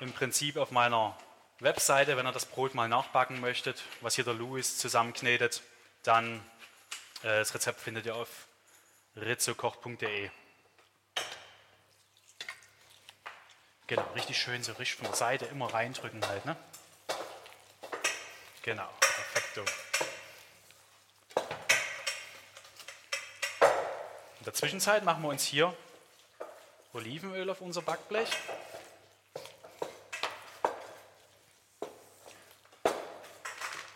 im 0.00 0.12
Prinzip 0.12 0.56
auf 0.56 0.70
meiner 0.70 1.16
Webseite, 1.60 2.16
wenn 2.16 2.26
ihr 2.26 2.32
das 2.32 2.44
Brot 2.44 2.74
mal 2.74 2.88
nachbacken 2.88 3.40
möchtet, 3.40 3.82
was 4.02 4.14
hier 4.14 4.24
der 4.24 4.34
Louis 4.34 4.76
zusammenknetet, 4.76 5.62
dann 6.02 6.42
das 7.26 7.54
Rezept 7.54 7.80
findet 7.80 8.06
ihr 8.06 8.14
auf 8.14 8.46
rizzokoch.de. 9.16 10.30
Genau, 13.88 14.02
richtig 14.14 14.38
schön 14.38 14.62
so 14.62 14.72
richtig 14.74 14.96
von 14.96 15.06
der 15.06 15.16
Seite 15.16 15.46
immer 15.46 15.72
reindrücken 15.72 16.24
halt, 16.26 16.44
ne? 16.44 16.56
Genau, 18.62 18.88
perfekto. 19.00 19.64
der 24.44 24.54
Zwischenzeit 24.54 25.04
machen 25.04 25.22
wir 25.22 25.28
uns 25.28 25.42
hier 25.42 25.76
Olivenöl 26.92 27.50
auf 27.50 27.60
unser 27.60 27.82
Backblech. 27.82 28.30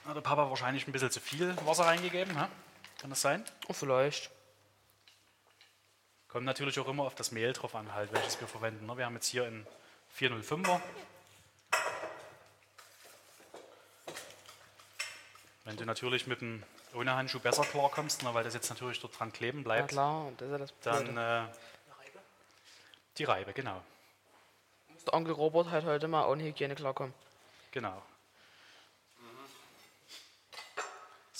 Hat 0.04 0.16
der 0.16 0.20
Papa 0.20 0.50
wahrscheinlich 0.50 0.88
ein 0.88 0.92
bisschen 0.92 1.12
zu 1.12 1.20
viel 1.20 1.54
Wasser 1.64 1.84
reingegeben, 1.84 2.36
hä? 2.36 2.48
Kann 3.00 3.10
das 3.10 3.22
sein? 3.22 3.44
Oh, 3.68 3.72
vielleicht. 3.72 4.30
Kommt 6.28 6.44
natürlich 6.44 6.78
auch 6.78 6.86
immer 6.86 7.04
auf 7.04 7.14
das 7.14 7.32
Mehl 7.32 7.52
drauf 7.52 7.74
an, 7.74 7.92
halt, 7.94 8.12
welches 8.12 8.38
wir 8.40 8.46
verwenden. 8.46 8.86
ne? 8.86 8.96
Wir 8.96 9.06
haben 9.06 9.14
jetzt 9.14 9.26
hier 9.26 9.46
einen 9.46 9.66
405er. 10.16 10.80
Wenn 15.64 15.76
du 15.76 15.84
natürlich 15.84 16.26
mit 16.26 16.40
dem 16.40 16.62
ohne 16.94 17.14
Handschuh 17.14 17.40
besser 17.40 17.62
klarkommst, 17.62 18.22
ne, 18.22 18.34
weil 18.34 18.44
das 18.44 18.54
jetzt 18.54 18.68
natürlich 18.70 19.00
dort 19.00 19.18
dran 19.18 19.32
kleben 19.32 19.58
Ja 19.58 19.64
bleibt, 19.64 19.88
klar, 19.90 20.26
und 20.26 20.40
das 20.40 20.48
ist 20.48 20.52
ja 20.52 20.58
das 20.58 20.74
dann 20.82 21.16
äh, 21.16 21.46
die 23.18 23.24
Reibe, 23.24 23.52
genau. 23.52 23.80
Muss 24.88 25.04
der 25.04 25.14
Onkel 25.14 25.32
Robert 25.32 25.70
halt 25.70 25.84
heute 25.84 26.08
mal 26.08 26.26
ohne 26.26 26.42
Hygiene 26.42 26.74
klarkommen. 26.74 27.14
Genau. 27.70 28.02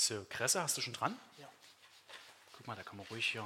So, 0.01 0.25
Kresse 0.31 0.63
hast 0.63 0.79
du 0.79 0.81
schon 0.81 0.95
dran? 0.95 1.21
Ja. 1.37 1.47
Guck 2.53 2.67
mal, 2.67 2.75
da 2.75 2.83
kann 2.83 2.97
man 2.97 3.05
ruhig 3.09 3.33
hier. 3.33 3.43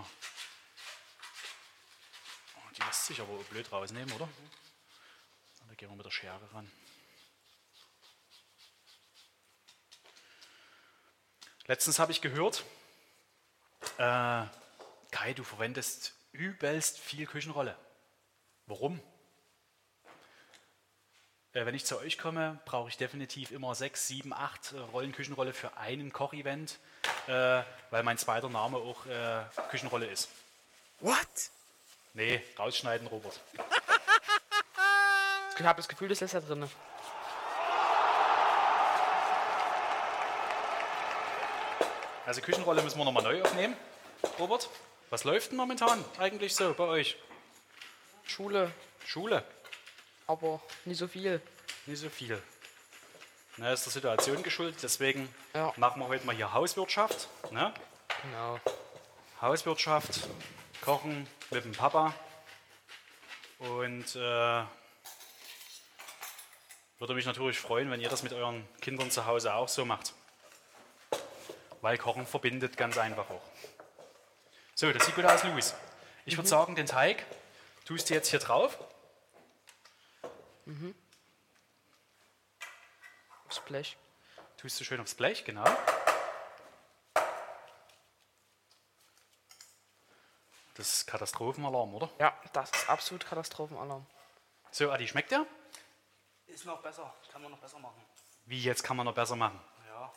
Oh, 2.57 2.71
die 2.77 2.81
lässt 2.81 3.07
sich 3.07 3.21
aber 3.21 3.37
blöd 3.51 3.73
rausnehmen, 3.73 4.15
oder? 4.15 4.29
Da 5.67 5.75
gehen 5.75 5.89
wir 5.89 5.97
mit 5.97 6.07
der 6.07 6.13
Schere 6.13 6.55
ran. 6.55 6.71
Letztens 11.65 11.99
habe 11.99 12.13
ich 12.13 12.21
gehört, 12.21 12.65
äh, 13.99 14.47
Kai, 15.11 15.35
du 15.35 15.43
verwendest 15.43 16.15
übelst 16.31 17.01
viel 17.01 17.27
Küchenrolle. 17.27 17.77
Warum? 18.67 19.03
Äh, 21.55 21.67
wenn 21.67 21.75
ich 21.75 21.87
zu 21.87 21.99
euch 21.99 22.19
komme, 22.19 22.59
brauche 22.65 22.89
ich 22.89 22.97
definitiv 22.97 23.53
immer 23.53 23.75
sechs, 23.75 24.09
sieben, 24.09 24.33
acht 24.33 24.73
äh, 24.73 24.79
Rollen 24.93 25.13
Küchenrolle 25.13 25.53
für 25.53 25.77
einen 25.77 26.13
Kochevent, 26.13 26.79
äh, 27.29 27.63
weil 27.91 28.03
mein 28.03 28.19
zweiter 28.19 28.49
Name 28.49 28.77
auch 28.77 29.05
Küchenrolle 29.71 30.07
ist. 30.07 30.29
What? 31.01 31.17
Nee, 32.13 32.43
rausschneiden, 32.59 33.07
Robert. 33.07 33.41
Ich 35.57 35.65
habe 35.65 35.77
das 35.77 35.89
Gefühl, 35.89 36.09
das 36.09 36.21
lässt 36.21 36.35
da 36.35 36.41
drin. 36.41 36.69
Also 42.27 42.41
Küchenrolle 42.41 42.83
müssen 42.83 42.99
wir 42.99 43.05
nochmal 43.05 43.23
neu 43.23 43.43
aufnehmen. 43.43 43.77
Robert, 44.39 44.69
was 45.11 45.25
läuft 45.25 45.51
denn 45.51 45.59
momentan 45.59 46.05
eigentlich 46.19 46.57
so 46.57 46.75
bei 46.75 46.85
euch? 46.85 47.17
Schule, 48.25 48.73
Schule? 49.07 49.45
Aber 50.27 50.61
nicht 50.85 50.99
so 50.99 51.09
viel. 51.09 51.41
Nicht 51.87 52.01
so 52.01 52.09
viel. 52.09 52.41
Na, 53.57 53.73
ist 53.73 53.85
der 53.87 53.93
Situation 53.93 54.43
geschuldet, 54.43 54.81
deswegen 54.83 55.33
Ja. 55.55 55.73
machen 55.77 56.01
wir 56.01 56.09
heute 56.09 56.27
mal 56.27 56.35
hier 56.35 56.53
Hauswirtschaft. 56.53 57.29
Ne? 57.53 57.73
Genau. 58.23 58.59
Hauswirtschaft, 59.41 60.21
Kochen 60.81 61.29
mit 61.51 61.65
dem 61.65 61.73
Papa. 61.73 62.15
Und 63.59 64.17
äh, 64.17 64.65
würde 66.99 67.15
mich 67.15 67.27
natürlich 67.27 67.59
freuen, 67.59 67.91
wenn 67.91 68.01
ihr 68.01 68.09
das 68.09 68.23
mit 68.23 68.33
euren 68.33 68.67
Kindern 68.81 69.11
zu 69.11 69.27
Hause 69.27 69.55
auch 69.55 69.69
so 69.69 69.85
macht. 69.85 70.15
Weil 71.81 71.99
Kochen 71.99 72.27
verbindet 72.27 72.77
ganz 72.77 72.99
einfach 72.99 73.29
auch. 73.31 73.43
So, 74.75 74.91
das 74.93 75.07
sieht 75.07 75.15
gut 75.15 75.25
aus, 75.27 75.45
Luis. 75.45 75.75
Ich 76.25 76.37
würde 76.37 76.49
sagen, 76.49 76.75
den 76.75 76.87
Teig 76.87 77.25
tust 77.85 78.11
du 78.11 78.15
jetzt 78.15 78.29
hier 78.31 78.39
drauf. 78.41 78.79
Das 83.49 83.61
Blech. 83.65 83.97
Tust 84.57 84.81
du 84.81 84.85
schön 84.85 85.01
aufs 85.01 85.15
Blech, 85.15 85.45
genau. 85.45 85.65
Das 90.75 90.93
ist 90.93 91.07
Katastrophenalarm, 91.07 91.95
oder? 91.95 92.11
Ja, 92.19 92.37
das 92.53 92.71
ist 92.71 92.89
absolut 92.89 93.25
Katastrophenalarm. 93.25 94.07
So, 94.71 94.91
Adi, 94.91 95.07
schmeckt 95.07 95.31
der? 95.31 95.47
Ist 96.47 96.65
noch 96.65 96.83
besser. 96.83 97.15
Kann 97.31 97.43
man 97.43 97.53
noch 97.53 97.59
besser 97.59 97.79
machen. 97.79 98.05
Wie 98.47 98.61
jetzt 98.61 98.83
kann 98.83 98.97
man 98.97 99.07
noch 99.07 99.15
besser 99.15 99.37
machen? 99.37 99.61
Ja, 99.87 100.13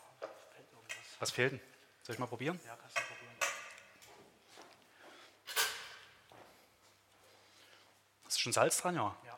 fällt 0.52 0.72
irgendwas. 0.72 0.96
Was 1.20 1.30
fehlt 1.30 1.52
denn? 1.52 1.60
Soll 2.02 2.14
ich 2.14 2.18
mal 2.18 2.26
probieren? 2.26 2.58
Ja, 2.66 2.76
kannst 2.76 2.98
du 2.98 3.02
probieren. 3.02 3.36
Ist 8.26 8.40
schon 8.40 8.52
Salz 8.52 8.80
dran, 8.82 8.96
ja? 8.96 9.16
Ja. 9.24 9.37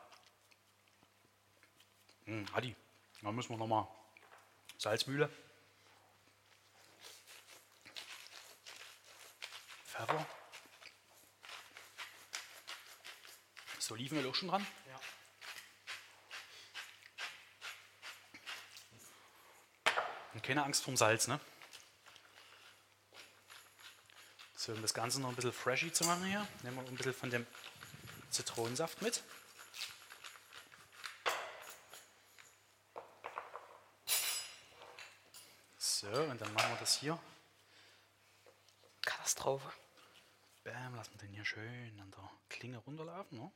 Hm, 2.31 2.45
Adi, 2.53 2.73
da 3.21 3.31
müssen 3.33 3.49
wir 3.49 3.57
nochmal 3.57 3.85
Salzmühle. 4.77 5.29
Pfeffer. 9.85 10.25
Ist 13.77 13.91
Olivenöl 13.91 14.29
auch 14.29 14.35
schon 14.35 14.47
dran? 14.47 14.65
Ja. 14.87 15.01
Und 20.33 20.41
keine 20.41 20.63
Angst 20.63 20.85
vorm 20.85 20.95
Salz, 20.95 21.27
ne? 21.27 21.37
So, 24.55 24.71
um 24.71 24.81
das 24.81 24.93
Ganze 24.93 25.19
noch 25.19 25.27
ein 25.27 25.35
bisschen 25.35 25.51
freshy 25.51 25.91
zu 25.91 26.05
machen 26.05 26.23
hier, 26.23 26.47
nehmen 26.63 26.77
wir 26.77 26.87
ein 26.87 26.95
bisschen 26.95 27.13
von 27.13 27.29
dem 27.29 27.45
Zitronensaft 28.29 29.01
mit. 29.01 29.21
So, 36.01 36.07
und 36.07 36.41
dann 36.41 36.51
machen 36.55 36.71
wir 36.71 36.77
das 36.79 36.95
hier. 36.95 37.19
Katastrophe. 39.03 39.71
Bam, 40.63 40.95
lassen 40.95 41.11
wir 41.13 41.19
den 41.19 41.31
hier 41.31 41.45
schön 41.45 41.99
an 42.01 42.09
der 42.09 42.27
Klinge 42.49 42.79
runterlaufen. 42.79 43.37
Ne? 43.37 43.51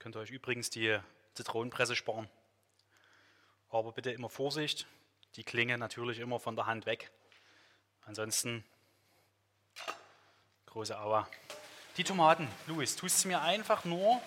Könnt 0.00 0.16
ihr 0.16 0.18
euch 0.18 0.30
übrigens 0.30 0.68
die 0.68 0.98
Zitronenpresse 1.34 1.94
sparen. 1.94 2.28
Aber 3.68 3.92
bitte 3.92 4.10
immer 4.10 4.28
Vorsicht, 4.28 4.88
die 5.36 5.44
Klinge 5.44 5.78
natürlich 5.78 6.18
immer 6.18 6.40
von 6.40 6.56
der 6.56 6.66
Hand 6.66 6.86
weg. 6.86 7.12
Ansonsten 8.04 8.64
große 10.66 10.98
Aua. 10.98 11.28
Die 11.98 12.04
Tomaten, 12.04 12.48
Luis, 12.66 12.96
tust 12.96 13.22
du 13.22 13.28
mir 13.28 13.40
einfach 13.42 13.84
nur, 13.84 14.20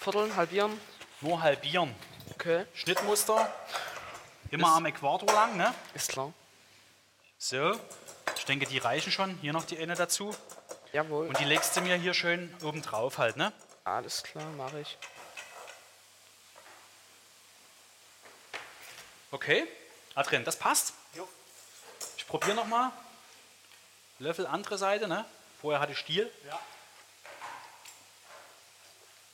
Vierteln, 0.00 0.36
halbieren. 0.36 0.78
nur 1.22 1.40
halbieren. 1.40 1.94
Okay, 2.32 2.66
Schnittmuster, 2.74 3.50
immer 4.52 4.68
Ist- 4.68 4.76
am 4.76 4.86
Äquator 4.86 5.32
lang. 5.32 5.56
Ne? 5.56 5.74
ist 5.94 6.08
klar. 6.10 6.32
So, 7.38 7.78
ich 8.36 8.44
denke, 8.44 8.66
die 8.66 8.78
reichen 8.78 9.10
schon. 9.10 9.36
Hier 9.38 9.52
noch 9.52 9.64
die 9.64 9.78
eine 9.78 9.94
dazu. 9.96 10.36
Jawohl. 10.92 11.26
Und 11.26 11.40
die 11.40 11.44
legst 11.44 11.76
du 11.76 11.80
mir 11.80 11.96
hier 11.96 12.14
schön 12.14 12.54
oben 12.62 12.82
drauf 12.82 13.18
halt. 13.18 13.36
Ne? 13.36 13.52
Alles 13.82 14.22
klar, 14.22 14.44
mache 14.52 14.80
ich. 14.80 14.96
Okay, 19.30 19.66
Adrian, 20.14 20.44
das 20.44 20.56
passt. 20.56 20.92
Jo. 21.14 21.26
Ich 22.16 22.26
probiere 22.26 22.54
nochmal. 22.54 22.92
Löffel 24.18 24.46
andere 24.46 24.76
Seite, 24.76 25.08
ne? 25.08 25.24
Vorher 25.60 25.80
hatte 25.80 25.92
ich 25.92 25.98
Stiel. 25.98 26.30
Ja. 26.46 26.60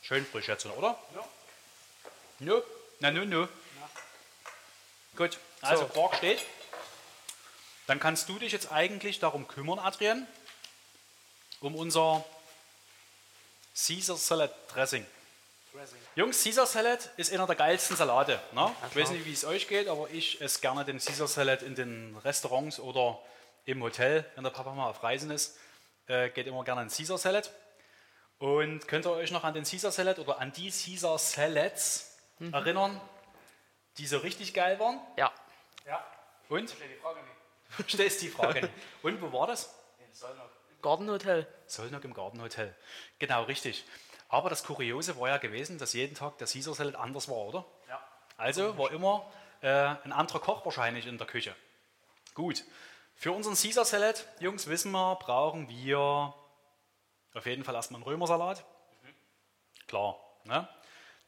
Schön 0.01 0.25
frisch 0.25 0.47
jetzt, 0.49 0.65
oder? 0.67 0.97
Ja. 1.15 1.25
Nö. 2.39 2.63
Na, 3.01 3.11
nö, 3.11 3.27
nö. 3.27 3.49
Gut, 5.19 5.39
also 5.63 5.83
So. 5.83 5.89
Quark 5.89 6.15
steht. 6.15 6.41
Dann 7.89 7.99
kannst 7.99 8.29
du 8.29 8.39
dich 8.39 8.53
jetzt 8.53 8.71
eigentlich 8.71 9.19
darum 9.19 9.49
kümmern, 9.49 9.79
Adrian, 9.81 10.27
um 11.61 11.75
unser 11.75 12.25
Caesar 13.75 14.17
Salad 14.17 14.55
Dressing. 14.73 15.05
Dressing. 15.73 15.99
Jungs, 16.15 16.43
Caesar 16.45 16.67
Salad 16.67 17.11
ist 17.17 17.33
einer 17.33 17.47
der 17.47 17.57
geilsten 17.57 17.97
Salate. 17.97 18.41
Ne? 18.53 18.71
Ich 18.91 18.97
weiß 18.97 19.11
nicht, 19.11 19.25
wie 19.25 19.33
es 19.33 19.45
euch 19.45 19.67
geht, 19.67 19.89
aber 19.89 20.09
ich 20.11 20.41
esse 20.41 20.61
gerne 20.61 20.85
den 20.85 20.99
Caesar 20.99 21.27
Salad 21.27 21.63
in 21.63 21.75
den 21.75 22.17
Restaurants 22.19 22.79
oder 22.79 23.19
im 23.65 23.83
Hotel, 23.83 24.25
wenn 24.37 24.45
der 24.45 24.51
Papa 24.51 24.73
mal 24.73 24.89
auf 24.89 25.03
Reisen 25.03 25.33
ist. 25.33 25.57
Äh, 26.07 26.31
geht 26.31 26.47
immer 26.47 26.63
gerne 26.63 26.83
an 26.83 26.89
Caesar 26.89 27.19
Salad. 27.19 27.51
Und 28.39 28.87
könnt 28.87 29.05
ihr 29.05 29.11
euch 29.11 29.33
noch 29.33 29.43
an 29.43 29.53
den 29.55 29.65
Caesar 29.65 29.91
Salad 29.91 30.21
oder 30.21 30.39
an 30.39 30.53
die 30.53 30.71
Caesar 30.71 31.19
Salads 31.19 32.05
Mhm. 32.39 32.55
erinnern, 32.55 33.01
die 33.99 34.07
so 34.07 34.19
richtig 34.19 34.55
geil 34.55 34.79
waren? 34.79 35.01
Ja. 35.17 35.33
Ja. 35.87 36.05
Und? 36.49 36.71
Stell 36.71 36.89
die 36.89 36.95
Frage 36.95 37.21
nicht. 37.21 37.33
Du 37.77 37.83
stellst 37.87 38.23
die 38.23 38.29
Frage. 38.29 38.63
nicht. 38.63 38.73
Und 39.03 39.21
wo 39.21 39.33
war 39.33 39.47
das? 39.47 39.75
In 39.99 40.13
Sollnock. 40.15 40.51
Gartenhotel. 40.81 41.47
Sollnock 41.67 42.05
im 42.05 42.15
Gartenhotel. 42.15 42.75
Genau, 43.19 43.43
richtig. 43.43 43.85
Aber 44.29 44.49
das 44.49 44.65
Kuriose 44.65 45.19
war 45.19 45.29
ja 45.29 45.37
gewesen, 45.39 45.79
dass 45.79 45.93
jeden 45.93 46.15
Tag 46.15 46.39
der 46.39 46.47
Caesar 46.47 46.75
Salad 46.75 46.97
anders 46.97 47.29
war, 47.29 47.37
oder? 47.37 47.65
Ja. 47.89 48.01
Also 48.37 48.79
war 48.79 48.91
immer 48.93 49.31
äh, 49.61 49.69
ein 49.69 50.13
anderer 50.13 50.41
Koch 50.41 50.65
wahrscheinlich 50.65 51.07
in 51.07 51.19
der 51.19 51.27
Küche. 51.27 51.55
Gut. 52.35 52.65
Für 53.15 53.33
unseren 53.33 53.55
Caesar 53.55 53.85
Salad, 53.85 54.25
Jungs, 54.39 54.69
wissen 54.69 54.93
wir, 54.93 55.17
brauchen 55.17 55.69
wir 55.69 56.33
auf 57.35 57.47
jeden 57.47 57.65
Fall 57.65 57.75
erstmal 57.75 58.01
einen 58.01 58.09
Römersalat. 58.09 58.65
Klar. 59.89 60.17
Ne? 60.45 60.69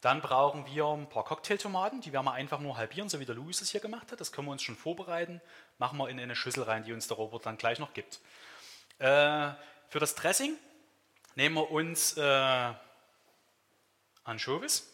Dann 0.01 0.19
brauchen 0.19 0.65
wir 0.65 0.85
ein 0.85 1.07
paar 1.07 1.23
Cocktailtomaten, 1.23 2.01
die 2.01 2.11
werden 2.11 2.25
wir 2.25 2.33
einfach 2.33 2.59
nur 2.59 2.75
halbieren, 2.75 3.07
so 3.07 3.19
wie 3.19 3.25
der 3.25 3.35
Louis 3.35 3.61
es 3.61 3.69
hier 3.69 3.81
gemacht 3.81 4.11
hat. 4.11 4.19
Das 4.19 4.31
können 4.31 4.47
wir 4.47 4.51
uns 4.51 4.63
schon 4.63 4.75
vorbereiten. 4.75 5.41
Machen 5.77 5.99
wir 5.99 6.09
in 6.09 6.19
eine 6.19 6.35
Schüssel 6.35 6.63
rein, 6.63 6.83
die 6.83 6.91
uns 6.91 7.07
der 7.07 7.17
Robert 7.17 7.45
dann 7.45 7.57
gleich 7.57 7.77
noch 7.77 7.93
gibt. 7.93 8.19
Äh, 8.97 9.51
für 9.89 9.99
das 9.99 10.15
Dressing 10.15 10.57
nehmen 11.35 11.55
wir 11.55 11.69
uns 11.69 12.17
äh, 12.17 12.73
Anchovies, 14.23 14.87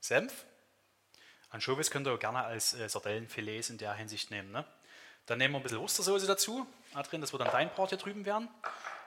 Senf. 0.00 0.44
Anchovies 1.50 1.90
könnt 1.90 2.06
ihr 2.06 2.18
gerne 2.18 2.44
als 2.44 2.74
äh, 2.74 2.88
Sardellenfilets 2.88 3.70
in 3.70 3.78
der 3.78 3.94
Hinsicht 3.94 4.30
nehmen. 4.30 4.52
Ne? 4.52 4.64
Dann 5.26 5.38
nehmen 5.38 5.54
wir 5.54 5.58
ein 5.58 5.62
bisschen 5.62 5.80
Wustersoße 5.80 6.26
dazu. 6.26 6.66
Adrian, 6.92 7.20
das 7.20 7.32
wird 7.32 7.42
dann 7.42 7.50
dein 7.50 7.72
Part 7.74 7.88
hier 7.88 7.98
drüben 7.98 8.24
werden. 8.24 8.48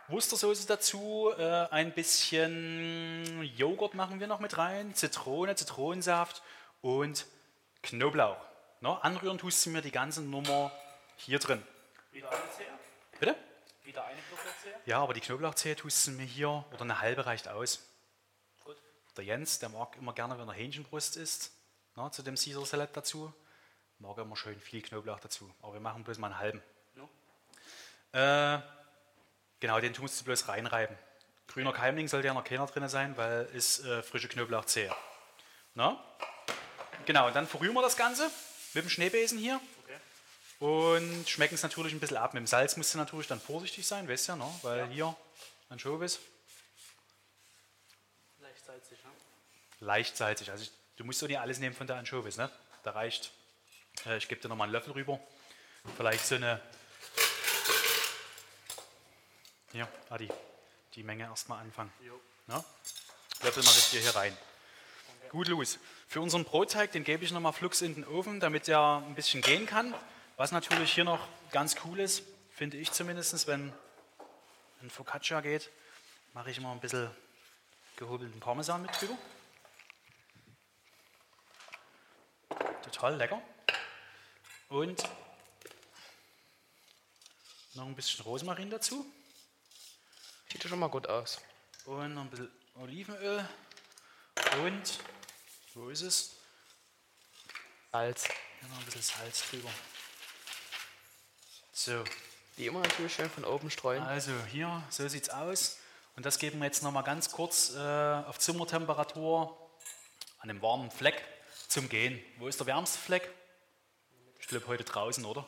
Wustersoße 0.09 0.67
dazu, 0.67 1.33
äh, 1.37 1.67
ein 1.69 1.93
bisschen 1.93 3.43
Joghurt 3.57 3.93
machen 3.93 4.21
wir 4.21 4.27
noch 4.27 4.39
mit 4.39 4.57
rein, 4.57 4.95
Zitrone, 4.95 5.55
Zitronensaft 5.55 6.41
und 6.81 7.25
Knoblauch. 7.83 8.37
Ne? 8.79 9.03
Anrühren 9.03 9.37
tust 9.37 9.65
du 9.65 9.69
mir 9.69 9.81
die 9.81 9.91
ganze 9.91 10.21
Nummer 10.21 10.71
hier 11.17 11.39
drin. 11.39 11.61
Wieder 12.13 12.29
eine 12.29 12.39
Zehe? 12.55 12.67
Bitte? 13.19 13.35
Wieder 13.83 14.05
eine 14.05 14.21
Knoblauchzehe? 14.21 14.75
Ja, 14.85 14.99
aber 14.99 15.13
die 15.13 15.19
Knoblauchzehe 15.19 15.75
tust 15.75 16.07
du 16.07 16.11
mir 16.11 16.25
hier, 16.25 16.63
oder 16.71 16.81
eine 16.81 17.01
halbe 17.01 17.25
reicht 17.25 17.49
aus. 17.49 17.81
Gut. 18.63 18.77
Der 19.17 19.25
Jens, 19.25 19.59
der 19.59 19.67
mag 19.67 19.97
immer 19.97 20.13
gerne, 20.13 20.39
wenn 20.39 20.47
er 20.47 20.53
Hähnchenbrust 20.53 21.17
isst, 21.17 21.51
ne, 21.97 22.09
zu 22.11 22.23
dem 22.23 22.35
Caesar 22.35 22.65
Salad 22.65 22.95
dazu. 22.95 23.33
Mag 23.99 24.17
immer 24.19 24.37
schön 24.37 24.59
viel 24.61 24.81
Knoblauch 24.81 25.19
dazu. 25.19 25.53
Aber 25.61 25.73
wir 25.73 25.81
machen 25.81 26.05
bloß 26.05 26.17
mal 26.17 26.27
einen 26.27 26.39
halben. 26.39 26.63
No? 26.95 27.09
Äh, 28.13 28.61
genau, 29.59 29.79
den 29.79 29.93
tust 29.93 30.19
du 30.21 30.25
bloß 30.25 30.47
reinreiben. 30.47 30.95
Grüner 31.47 31.71
Keimling 31.73 32.07
sollte 32.07 32.27
ja 32.27 32.33
noch 32.33 32.43
keiner 32.43 32.65
drin 32.67 32.87
sein, 32.89 33.15
weil 33.17 33.45
ist 33.53 33.83
äh, 33.85 34.03
frische 34.03 34.27
Knoblauchzehe. 34.27 34.93
Na? 35.75 36.03
Genau, 37.05 37.27
und 37.27 37.35
dann 37.35 37.47
verrühren 37.47 37.73
wir 37.73 37.81
das 37.81 37.95
Ganze 37.95 38.29
mit 38.73 38.83
dem 38.83 38.89
Schneebesen 38.89 39.37
hier 39.37 39.61
Okay. 39.85 39.97
und 40.59 41.29
schmecken 41.29 41.55
es 41.55 41.63
natürlich 41.63 41.93
ein 41.93 41.99
bisschen 41.99 42.17
ab. 42.17 42.33
Mit 42.33 42.41
dem 42.41 42.47
Salz 42.47 42.75
musst 42.75 42.93
du 42.93 42.97
natürlich 42.97 43.27
dann 43.27 43.39
vorsichtig 43.39 43.87
sein, 43.87 44.07
weißt 44.09 44.27
du 44.27 44.31
ja, 44.33 44.35
ne? 44.37 44.53
weil 44.61 44.87
hier 44.89 45.15
Anchovies 45.69 46.19
Leicht 48.39 48.65
salzig, 48.65 48.97
ne? 49.03 49.11
leicht 49.79 50.17
salzig. 50.17 50.51
Also 50.51 50.63
ich, 50.63 50.71
du 50.97 51.03
musst 51.05 51.21
doch 51.21 51.27
nicht 51.27 51.39
alles 51.39 51.59
nehmen 51.59 51.75
von 51.75 51.87
der 51.87 51.95
Anchovies, 51.95 52.37
ne? 52.37 52.49
Da 52.83 52.91
reicht. 52.91 53.31
Äh, 54.05 54.17
ich 54.17 54.27
gebe 54.27 54.41
dir 54.41 54.49
nochmal 54.49 54.65
einen 54.65 54.73
Löffel 54.73 54.93
rüber. 54.93 55.19
Vielleicht 55.95 56.25
so 56.25 56.35
eine. 56.35 56.59
Hier, 59.71 59.87
Adi, 60.09 60.29
die 60.95 61.03
Menge 61.03 61.25
erstmal 61.25 61.59
anfangen. 61.59 61.91
Löffel 63.41 63.63
mache 63.63 63.79
ich 63.79 63.89
dir 63.91 64.01
hier 64.01 64.15
rein. 64.15 64.35
Gut, 65.29 65.47
Louis. 65.49 65.77
Für 66.07 66.21
unseren 66.21 66.45
Brotteig, 66.45 66.93
den 66.93 67.03
gebe 67.03 67.25
ich 67.25 67.31
nochmal 67.31 67.51
flugs 67.51 67.81
in 67.81 67.95
den 67.95 68.07
Ofen, 68.07 68.39
damit 68.39 68.67
der 68.67 69.03
ein 69.05 69.13
bisschen 69.13 69.41
gehen 69.41 69.65
kann. 69.65 69.93
Was 70.37 70.51
natürlich 70.51 70.93
hier 70.93 71.03
noch 71.03 71.27
ganz 71.51 71.75
cool 71.83 71.99
ist, 71.99 72.23
finde 72.51 72.77
ich 72.77 72.91
zumindest, 72.91 73.45
wenn 73.47 73.73
ein 74.81 74.89
Focaccia 74.89 75.41
geht, 75.41 75.69
mache 76.33 76.49
ich 76.49 76.57
immer 76.57 76.71
ein 76.71 76.79
bisschen 76.79 77.09
gehobelten 77.97 78.39
Parmesan 78.39 78.81
mit 78.81 78.91
drüber. 79.01 79.17
Total 82.83 83.15
lecker. 83.17 83.41
Und 84.69 85.03
noch 87.73 87.85
ein 87.85 87.95
bisschen 87.95 88.23
Rosmarin 88.23 88.69
dazu. 88.69 89.05
Sieht 90.57 90.63
ja 90.63 90.69
schon 90.71 90.79
mal 90.79 90.89
gut 90.89 91.05
aus. 91.05 91.39
Und 91.85 92.15
noch 92.15 92.23
ein 92.23 92.31
bisschen 92.31 92.51
Olivenöl. 92.81 93.47
Und, 94.63 94.99
wo 95.75 95.89
ist 95.89 96.01
es? 96.01 96.35
Salz. 97.91 98.23
Hier 98.59 98.69
noch 98.69 98.79
ein 98.79 98.85
bisschen 98.85 99.03
Salz 99.03 99.47
drüber. 99.51 99.69
So, 101.71 102.03
Wie 102.55 102.65
immer 102.65 102.79
natürlich 102.79 103.13
schön 103.13 103.29
von 103.29 103.45
oben 103.45 103.69
streuen. 103.69 104.01
also 104.01 104.31
hier, 104.47 104.81
so 104.89 105.07
sieht's 105.07 105.29
aus. 105.29 105.77
Und 106.15 106.25
das 106.25 106.39
geben 106.39 106.57
wir 106.57 106.65
jetzt 106.65 106.81
noch 106.81 106.91
mal 106.91 107.03
ganz 107.03 107.31
kurz 107.31 107.75
äh, 107.75 108.23
auf 108.25 108.39
Zimmertemperatur 108.39 109.55
an 110.39 110.49
einem 110.49 110.59
warmen 110.63 110.89
Fleck 110.89 111.23
zum 111.67 111.87
Gehen. 111.87 112.19
Wo 112.39 112.47
ist 112.47 112.59
der 112.59 112.65
wärmste 112.65 112.97
Fleck? 112.97 113.31
Ich 114.39 114.47
glaube 114.47 114.65
heute 114.65 114.85
draußen, 114.85 115.23
oder? 115.23 115.47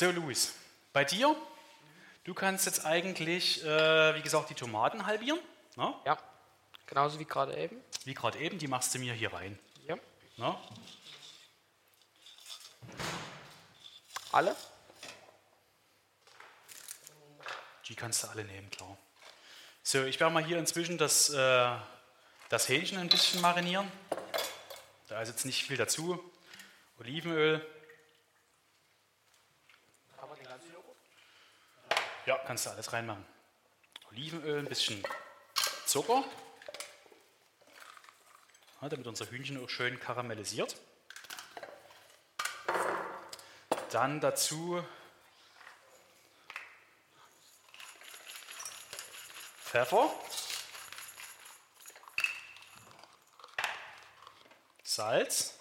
So, 0.00 0.10
Luis, 0.10 0.54
bei 0.94 1.04
dir, 1.04 1.36
du 2.24 2.32
kannst 2.32 2.64
jetzt 2.64 2.86
eigentlich, 2.86 3.62
äh, 3.62 4.14
wie 4.14 4.22
gesagt, 4.22 4.48
die 4.48 4.54
Tomaten 4.54 5.04
halbieren. 5.04 5.38
Ne? 5.76 5.94
Ja. 6.06 6.16
Genauso 6.86 7.18
wie 7.18 7.26
gerade 7.26 7.54
eben. 7.54 7.76
Wie 8.04 8.14
gerade 8.14 8.38
eben, 8.38 8.58
die 8.58 8.66
machst 8.66 8.94
du 8.94 8.98
mir 8.98 9.12
hier 9.12 9.30
rein. 9.30 9.58
Ja. 9.86 9.96
Ne? 10.38 10.56
Alle? 14.32 14.56
Die 17.88 17.94
kannst 17.94 18.22
du 18.22 18.28
alle 18.28 18.44
nehmen, 18.44 18.70
klar. 18.70 18.96
So, 19.82 20.02
ich 20.04 20.18
werde 20.18 20.32
mal 20.32 20.42
hier 20.42 20.58
inzwischen 20.58 20.96
das, 20.96 21.28
äh, 21.28 21.76
das 22.48 22.70
Hähnchen 22.70 22.96
ein 22.96 23.10
bisschen 23.10 23.42
marinieren. 23.42 23.92
Da 25.08 25.20
ist 25.20 25.28
jetzt 25.28 25.44
nicht 25.44 25.62
viel 25.62 25.76
dazu. 25.76 26.18
Olivenöl. 26.98 27.66
Aber 30.22 30.36
den 30.36 30.44
ganzen 30.46 30.72
Joghurt? 30.72 30.96
Ja, 32.26 32.38
kannst 32.46 32.66
du 32.66 32.70
alles 32.70 32.92
reinmachen. 32.92 33.24
Olivenöl, 34.10 34.58
ein 34.58 34.66
bisschen 34.66 35.02
Zucker. 35.86 36.24
Ja, 38.80 38.88
damit 38.88 39.06
unser 39.06 39.26
Hühnchen 39.26 39.62
auch 39.62 39.68
schön 39.68 39.98
karamellisiert. 40.00 40.76
Dann 43.90 44.20
dazu 44.20 44.84
Pfeffer, 49.64 50.10
Salz, 54.82 55.59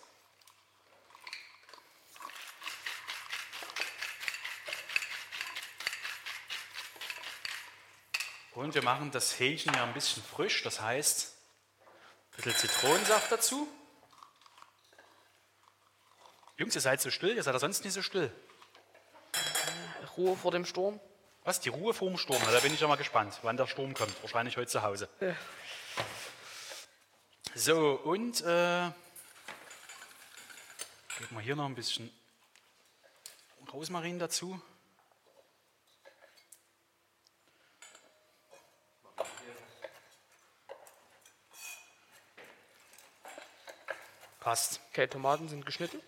und 8.59 8.75
wir 8.75 8.83
machen 8.83 9.09
das 9.11 9.39
Hähnchen 9.39 9.73
ja 9.73 9.85
ein 9.85 9.93
bisschen 9.93 10.21
frisch, 10.21 10.63
das 10.63 10.81
heißt 10.81 11.33
ein 11.79 12.35
bisschen 12.35 12.55
Zitronensaft 12.55 13.31
dazu. 13.31 13.67
Jungs, 16.57 16.75
ihr 16.75 16.81
seid 16.81 16.99
so 16.99 17.09
still, 17.09 17.35
ihr 17.37 17.43
seid 17.43 17.53
ja 17.53 17.59
sonst 17.59 17.85
nicht 17.85 17.93
so 17.93 18.01
still. 18.01 18.29
Ruhe 20.17 20.35
vor 20.35 20.51
dem 20.51 20.65
Sturm. 20.65 20.99
Was, 21.45 21.61
die 21.61 21.69
Ruhe 21.69 21.93
vorm 21.93 22.17
Sturm? 22.17 22.41
Na, 22.45 22.51
da 22.51 22.59
bin 22.59 22.73
ich 22.73 22.81
ja 22.81 22.87
mal 22.87 22.97
gespannt, 22.97 23.39
wann 23.43 23.55
der 23.55 23.65
Sturm 23.65 23.93
kommt. 23.93 24.21
Wahrscheinlich 24.21 24.57
heute 24.57 24.69
zu 24.69 24.81
Hause. 24.83 25.07
So, 27.55 27.93
und 27.93 28.41
äh, 28.41 28.91
geben 31.17 31.29
wir 31.29 31.39
hier 31.39 31.55
noch 31.55 31.65
ein 31.65 31.75
bisschen 31.75 32.11
Rosmarin 33.71 34.19
dazu. 34.19 34.61
Passt. 44.49 44.81
Okay, 44.89 45.05
Tomaten 45.05 45.47
sind 45.47 45.63
geschnitten. 45.63 46.01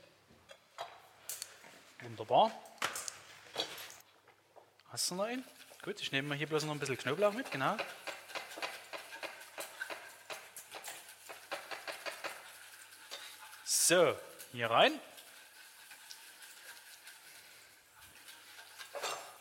Wunderbar. 2.00 2.52
Hast 4.92 5.12
du 5.12 5.14
noch 5.14 5.26
einen? 5.26 5.46
Gut, 5.84 6.02
ich 6.02 6.12
nehme 6.12 6.30
mal 6.30 6.36
hier 6.36 6.48
bloß 6.48 6.64
noch 6.64 6.74
ein 6.74 6.80
bisschen 6.80 6.98
Knoblauch 6.98 7.34
mit, 7.34 7.52
genau. 7.52 7.78
So, 13.64 14.18
hier 14.54 14.72
rein. 14.72 15.00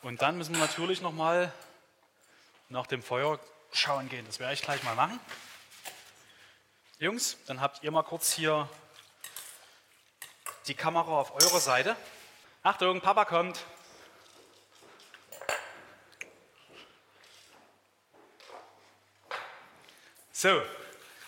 Und 0.02 0.20
dann 0.20 0.36
müssen 0.36 0.52
wir 0.52 0.60
natürlich 0.60 1.00
noch 1.00 1.12
mal 1.12 1.50
nach 2.68 2.86
dem 2.86 3.02
Feuer 3.02 3.40
schauen 3.72 4.10
gehen. 4.10 4.26
Das 4.26 4.40
werde 4.40 4.52
ich 4.52 4.60
gleich 4.60 4.82
mal 4.82 4.94
machen. 4.94 5.18
Jungs, 6.98 7.38
dann 7.46 7.62
habt 7.62 7.82
ihr 7.82 7.90
mal 7.90 8.02
kurz 8.02 8.30
hier 8.30 8.68
die 10.70 10.76
Kamera 10.76 11.18
auf 11.18 11.34
eurer 11.34 11.58
Seite. 11.58 11.96
Achtung, 12.62 13.00
Papa 13.00 13.24
kommt. 13.24 13.58
So, 20.30 20.62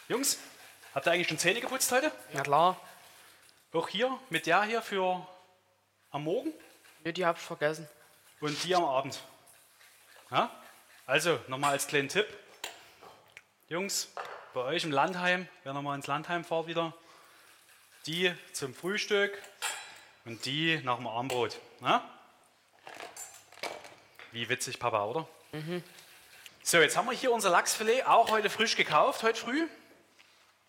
Jungs, 0.08 0.38
habt 0.94 1.08
ihr 1.08 1.12
eigentlich 1.12 1.26
schon 1.26 1.38
Zähne 1.38 1.60
geputzt 1.60 1.90
heute? 1.90 2.12
Na 2.32 2.42
klar. 2.42 2.80
Auch 3.72 3.88
hier 3.88 4.16
mit 4.30 4.46
der 4.46 4.62
hier 4.62 4.80
für 4.80 5.26
am 6.12 6.22
Morgen 6.22 6.52
Nee, 7.02 7.10
die 7.10 7.26
hab 7.26 7.36
ich 7.36 7.42
vergessen. 7.42 7.88
und 8.38 8.62
die 8.62 8.76
am 8.76 8.84
Abend. 8.84 9.20
Ja? 10.30 10.52
Also, 11.04 11.40
nochmal 11.48 11.72
als 11.72 11.88
kleinen 11.88 12.08
Tipp. 12.08 12.28
Jungs, 13.68 14.12
bei 14.54 14.60
euch 14.60 14.84
im 14.84 14.92
Landheim, 14.92 15.48
wer 15.64 15.72
nochmal 15.72 15.96
ins 15.96 16.06
Landheim 16.06 16.44
fahrt 16.44 16.68
wieder, 16.68 16.94
die 18.06 18.32
zum 18.52 18.74
Frühstück 18.74 19.36
und 20.24 20.44
die 20.44 20.80
nach 20.84 20.96
dem 20.96 21.06
Armbrot. 21.06 21.58
Ja? 21.80 22.08
Wie 24.32 24.48
witzig, 24.48 24.78
Papa, 24.78 25.04
oder? 25.04 25.28
So, 26.62 26.78
jetzt 26.78 26.96
haben 26.96 27.06
wir 27.06 27.16
hier 27.16 27.32
unser 27.32 27.50
Lachsfilet, 27.50 28.06
auch 28.06 28.30
heute 28.30 28.48
frisch 28.48 28.76
gekauft, 28.76 29.22
heute 29.22 29.38
früh. 29.38 29.68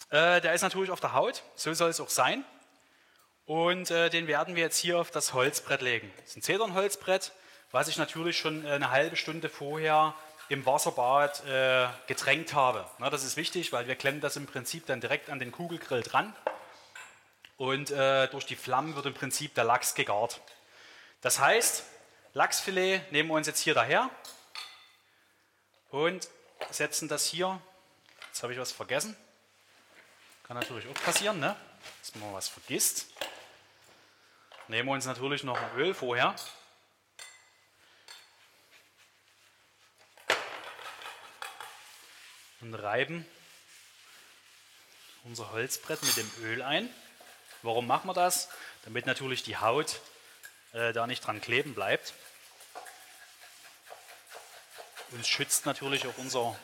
Äh, 0.10 0.42
der 0.42 0.54
ist 0.54 0.62
natürlich 0.62 0.92
auf 0.92 1.00
der 1.00 1.14
Haut, 1.14 1.44
so 1.56 1.74
soll 1.74 1.90
es 1.90 2.00
auch 2.00 2.10
sein. 2.10 2.44
Und 3.46 3.92
äh, 3.92 4.10
den 4.10 4.28
werden 4.28 4.56
wir 4.56 4.64
jetzt 4.64 4.78
hier 4.78 5.00
auf 5.00 5.12
das 5.12 5.34
Holzbrett 5.34 5.82
legen. 5.82 6.12
Das 6.18 6.30
ist 6.30 6.38
ein 6.38 6.42
Zedernholzbrett, 6.42 7.32
was 7.72 7.88
ich 7.88 7.98
natürlich 7.98 8.38
schon 8.38 8.66
äh, 8.66 8.70
eine 8.70 8.92
halbe 8.92 9.16
Stunde 9.16 9.50
vorher 9.50 10.14
im 10.50 10.66
Wasserbad 10.66 11.46
äh, 11.46 11.88
getränkt 12.08 12.54
habe. 12.54 12.86
Na, 13.00 13.10
das 13.10 13.24
ist 13.24 13.38
wichtig, 13.38 13.72
weil 13.72 13.88
wir 13.88 13.96
klemmen 13.96 14.22
das 14.22 14.36
im 14.36 14.46
Prinzip 14.46 14.86
dann 14.86 15.02
direkt 15.02 15.30
an 15.30 15.40
den 15.40 15.52
Kugelgrill 15.52 16.02
dran. 16.02 16.34
Und 17.64 17.92
äh, 17.92 18.28
durch 18.28 18.46
die 18.46 18.58
Flammen 18.58 18.94
wird 18.94 19.06
im 19.06 19.14
Prinzip 19.14 19.56
der 19.56 19.64
Lachs 19.64 19.96
gegart. 19.96 20.42
Das 21.22 21.40
heißt, 21.40 21.86
Lachsfilet 22.34 23.10
nehmen 23.14 23.30
wir 23.30 23.36
uns 23.36 23.48
jetzt 23.48 23.62
hier 23.62 23.74
daher 23.74 24.10
und 25.90 26.28
setzen 26.72 27.08
das 27.08 27.26
hier. 27.26 27.62
Jetzt 28.28 28.44
habe 28.44 28.52
ich 28.52 28.60
was 28.60 28.74
vergessen. 28.74 29.16
Kann 30.46 30.58
natürlich 30.58 30.90
auch 30.90 31.04
passieren, 31.06 31.40
ne? 31.40 31.56
dass 32.02 32.14
man 32.16 32.34
was 32.34 32.50
vergisst. 32.50 33.08
Nehmen 34.68 34.90
wir 34.90 34.94
uns 34.96 35.06
natürlich 35.06 35.46
noch 35.46 35.58
ein 35.58 35.78
Öl 35.78 35.94
vorher. 35.94 36.36
Und 42.60 42.74
reiben 42.74 43.26
unser 45.24 45.54
Holzbrett 45.54 46.04
mit 46.04 46.18
dem 46.18 46.30
Öl 46.42 46.62
ein. 46.62 46.94
Warum 47.64 47.88
machen 47.88 48.08
wir 48.08 48.14
das? 48.14 48.50
Damit 48.84 49.06
natürlich 49.06 49.42
die 49.42 49.56
Haut 49.56 50.02
äh, 50.74 50.92
da 50.92 51.08
nicht 51.08 51.26
dran 51.26 51.40
kleben 51.40 51.74
bleibt. 51.74 52.14
Und 55.12 55.26
schützt 55.26 55.66
natürlich 55.66 56.06
auch 56.06 56.18
unser, 56.18 56.60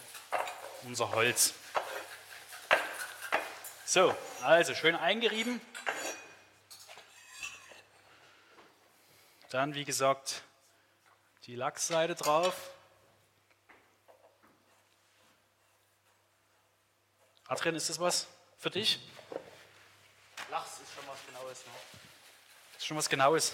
unser 0.83 1.11
Holz. 1.11 1.53
So, 3.85 4.13
also 4.41 4.75
schön 4.75 4.93
eingerieben. 4.93 5.61
Dann, 9.51 9.75
wie 9.75 9.85
gesagt, 9.85 10.43
die 11.45 11.55
Lachsseite 11.55 12.15
drauf. 12.15 12.71
Adrian, 17.47 17.75
ist 17.75 17.89
das 17.89 17.99
was 18.01 18.27
für 18.57 18.69
dich? 18.69 18.99
Lachs 20.49 20.79
ist 20.79 20.93
schon 20.95 21.07
was 21.07 21.23
Genaues. 21.27 21.65
Ne? 21.65 21.71
Das 22.73 22.81
ist 22.81 22.87
schon 22.87 22.97
was 22.97 23.09
Genaues. 23.09 23.53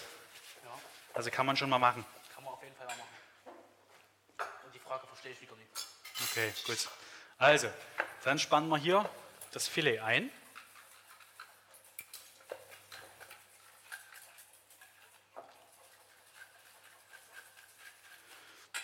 Ja, 0.63 0.79
Also 1.13 1.29
kann 1.29 1.45
man 1.45 1.57
schon 1.57 1.69
mal 1.69 1.79
machen. 1.79 2.05
kann 2.33 2.43
man 2.43 2.53
auf 2.53 2.63
jeden 2.63 2.75
Fall 2.75 2.87
mal 2.87 2.95
machen. 2.95 3.57
Und 4.65 4.73
die 4.73 4.79
Frage 4.79 5.05
verstehe 5.07 5.33
ich 5.33 5.41
wieder 5.41 5.55
nicht. 5.55 5.69
Okay, 6.31 6.53
gut. 6.65 6.89
Also, 7.37 7.69
dann 8.23 8.39
spannen 8.39 8.69
wir 8.69 8.77
hier 8.77 9.09
das 9.51 9.67
Filet 9.67 9.99
ein. 9.99 10.31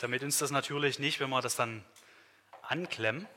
Damit 0.02 0.24
uns 0.24 0.39
das 0.39 0.52
natürlich 0.52 1.00
nicht, 1.00 1.19
wenn 1.19 1.30
wir 1.30 1.41
das 1.41 1.56
dann 1.56 1.86
anklemmen, 2.63 3.28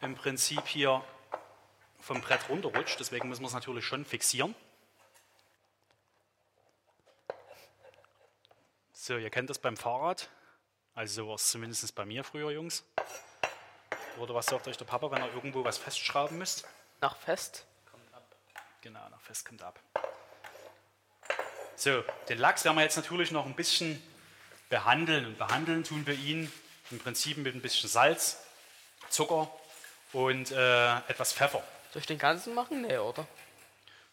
im 0.00 0.14
Prinzip 0.14 0.66
hier 0.66 1.02
vom 2.02 2.20
Brett 2.20 2.48
runterrutscht. 2.48 3.00
Deswegen 3.00 3.28
müssen 3.28 3.42
wir 3.42 3.48
es 3.48 3.54
natürlich 3.54 3.86
schon 3.86 4.04
fixieren. 4.04 4.54
So, 8.92 9.16
ihr 9.16 9.30
kennt 9.30 9.48
das 9.48 9.58
beim 9.58 9.76
Fahrrad. 9.76 10.28
Also 10.94 11.22
so 11.22 11.28
war 11.28 11.34
es 11.36 11.50
zumindest 11.50 11.94
bei 11.94 12.04
mir 12.04 12.22
früher, 12.22 12.50
Jungs. 12.50 12.84
Oder 14.18 14.34
was 14.34 14.46
sagt 14.46 14.68
euch 14.68 14.76
der 14.76 14.84
Papa, 14.84 15.10
wenn 15.10 15.22
er 15.22 15.32
irgendwo 15.32 15.64
was 15.64 15.78
festschrauben 15.78 16.36
müsst? 16.36 16.68
Nach 17.00 17.16
Fest. 17.16 17.66
Genau, 18.82 19.08
nach 19.10 19.20
fest 19.20 19.46
kommt 19.46 19.62
ab. 19.62 19.80
So, 21.76 22.04
den 22.28 22.38
Lachs 22.38 22.64
werden 22.64 22.76
wir 22.76 22.82
jetzt 22.82 22.96
natürlich 22.96 23.30
noch 23.30 23.46
ein 23.46 23.54
bisschen 23.54 24.02
behandeln. 24.68 25.26
Und 25.26 25.38
behandeln 25.38 25.84
tun 25.84 26.06
wir 26.06 26.14
ihn 26.14 26.52
im 26.90 26.98
Prinzip 26.98 27.38
mit 27.38 27.54
ein 27.54 27.62
bisschen 27.62 27.88
Salz, 27.88 28.38
Zucker 29.08 29.48
und 30.12 30.50
äh, 30.50 30.96
etwas 31.08 31.32
Pfeffer. 31.32 31.62
Soll 31.92 32.00
ich 32.00 32.06
den 32.06 32.18
ganzen 32.18 32.54
machen? 32.54 32.82
Nee, 32.82 32.96
oder? 32.96 33.26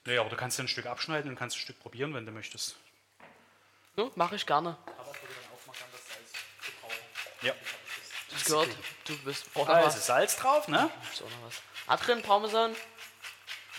Naja, 0.03 0.19
aber 0.19 0.29
du 0.29 0.35
kannst 0.35 0.57
ja 0.57 0.65
ein 0.65 0.67
Stück 0.67 0.85
abschneiden 0.85 1.31
und 1.31 1.37
kannst 1.37 1.55
ein 1.55 1.61
Stück 1.61 1.79
probieren, 1.79 2.13
wenn 2.13 2.25
du 2.25 2.31
möchtest. 2.31 2.75
Ja, 3.95 4.09
mache 4.15 4.35
ich 4.35 4.45
gerne. 4.45 4.77
Aber 4.97 5.07
würde 5.07 5.33
dann 5.33 5.53
aufmachen, 5.53 5.85
das 5.91 6.07
Salz 6.09 6.31
zu 6.61 6.71
brauchen. 6.81 6.95
Ja. 7.41 7.53
Ich 8.35 8.43
gehört, 8.43 8.69
du 9.05 9.17
bist. 9.19 9.55
Noch 9.55 9.67
Also 9.69 9.97
was? 9.97 10.05
Salz 10.05 10.35
drauf, 10.35 10.67
ne? 10.67 10.91
Ist 11.11 11.21
auch 11.21 11.29
noch 11.29 11.47
was. 11.47 11.61
Adrian, 11.87 12.21
Parmesan. 12.21 12.71
Ein 12.71 12.75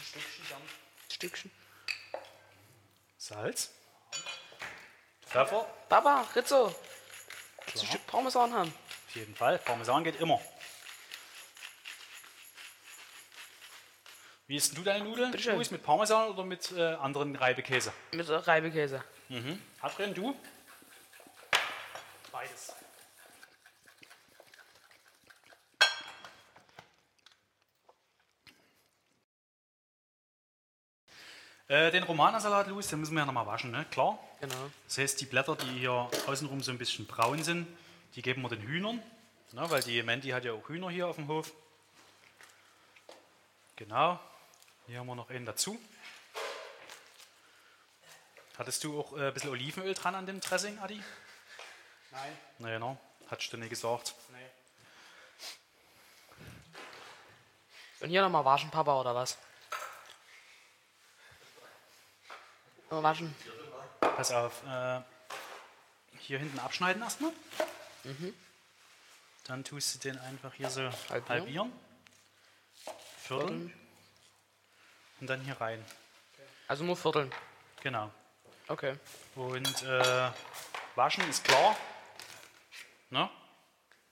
Stückchen 0.02 0.44
dann. 0.48 0.62
Stückchen. 1.12 1.50
Salz. 3.18 3.70
Pfeffer, 5.26 5.66
Papa, 5.88 6.26
Rizzo. 6.34 6.74
Willst 7.66 7.76
du 7.76 7.80
ein 7.80 7.86
Stück 7.86 8.06
Parmesan 8.06 8.52
haben? 8.52 8.72
auf 9.08 9.16
jeden 9.16 9.34
Fall. 9.34 9.58
Parmesan 9.58 10.04
geht 10.04 10.20
immer. 10.20 10.40
Wie 14.50 14.56
isst 14.56 14.76
du 14.76 14.82
deine 14.82 15.04
Nudeln? 15.04 15.30
Bitteschön. 15.30 15.54
Luis, 15.54 15.70
mit 15.70 15.80
Parmesan 15.84 16.28
oder 16.28 16.42
mit 16.42 16.72
äh, 16.72 16.94
anderen 16.94 17.36
Reibekäse? 17.36 17.92
Mit 18.10 18.28
Reibekäse. 18.28 19.00
Adrian, 19.80 20.12
du? 20.12 20.34
Beides. 22.32 22.74
Äh, 31.68 31.92
den 31.92 32.02
Romanasalat, 32.02 32.66
Luis, 32.66 32.88
den 32.88 32.98
müssen 32.98 33.14
wir 33.14 33.20
ja 33.20 33.26
nochmal 33.26 33.46
waschen, 33.46 33.70
ne? 33.70 33.86
Klar. 33.92 34.18
Genau. 34.40 34.72
Das 34.88 34.98
heißt, 34.98 35.20
die 35.20 35.26
Blätter, 35.26 35.54
die 35.54 35.78
hier 35.78 36.10
außenrum 36.26 36.60
so 36.60 36.72
ein 36.72 36.78
bisschen 36.78 37.06
braun 37.06 37.40
sind, 37.44 37.68
die 38.16 38.22
geben 38.22 38.42
wir 38.42 38.48
den 38.48 38.62
Hühnern. 38.62 39.00
Ne? 39.52 39.70
Weil 39.70 39.82
die 39.82 40.02
Mandy 40.02 40.30
hat 40.30 40.44
ja 40.44 40.54
auch 40.54 40.68
Hühner 40.68 40.90
hier 40.90 41.06
auf 41.06 41.14
dem 41.14 41.28
Hof. 41.28 41.52
Genau. 43.76 44.18
Hier 44.90 44.98
haben 44.98 45.06
wir 45.06 45.14
noch 45.14 45.30
einen 45.30 45.46
dazu. 45.46 45.80
Hattest 48.58 48.82
du 48.82 48.98
auch 48.98 49.16
äh, 49.16 49.28
ein 49.28 49.34
bisschen 49.34 49.50
Olivenöl 49.50 49.94
dran 49.94 50.16
an 50.16 50.26
dem 50.26 50.40
Dressing, 50.40 50.80
Adi? 50.80 51.00
Nein, 52.10 52.38
Naja, 52.58 52.80
no. 52.80 52.98
Hattest 53.30 53.52
du 53.52 53.56
nicht 53.56 53.70
gesagt. 53.70 54.16
nee. 54.32 54.50
Und 58.00 58.08
hier 58.10 58.20
nochmal 58.20 58.44
waschen, 58.44 58.68
Papa, 58.72 58.98
oder 59.00 59.14
was? 59.14 59.38
Mal 62.90 63.04
waschen. 63.04 63.32
Pass 64.00 64.32
auf. 64.32 64.60
Äh, 64.66 65.02
hier 66.18 66.40
hinten 66.40 66.58
abschneiden 66.58 67.00
erstmal. 67.00 67.32
Dann 69.44 69.62
tust 69.62 69.94
du 69.94 69.98
den 70.00 70.18
einfach 70.18 70.52
hier 70.54 70.68
so 70.68 70.90
halbieren. 71.10 71.28
Halbieren. 71.28 71.72
Vierteln. 73.18 73.79
Und 75.20 75.26
dann 75.28 75.40
hier 75.42 75.60
rein. 75.60 75.84
Also 76.68 76.84
nur 76.84 76.96
vierteln. 76.96 77.32
Genau. 77.82 78.10
Okay. 78.68 78.94
Und 79.34 79.82
äh, 79.82 80.30
waschen 80.94 81.28
ist 81.28 81.44
klar. 81.44 81.76
Ne? 83.10 83.28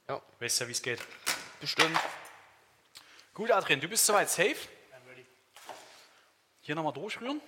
Ja, 0.09 0.21
Weißt 0.41 0.61
ja, 0.61 0.69
wie 0.69 0.73
es 0.73 0.83
geht. 0.83 1.01
bestimmt. 1.61 1.99
Gut, 3.35 3.51
Adrian, 3.51 3.81
du 3.81 3.89
bist 3.89 4.05
soweit 4.05 4.29
safe. 4.29 4.57
I'm 4.93 5.09
ready. 5.09 5.25
Hier 6.63 6.75
nochmal 6.75 6.93
durchrühren. 6.93 7.41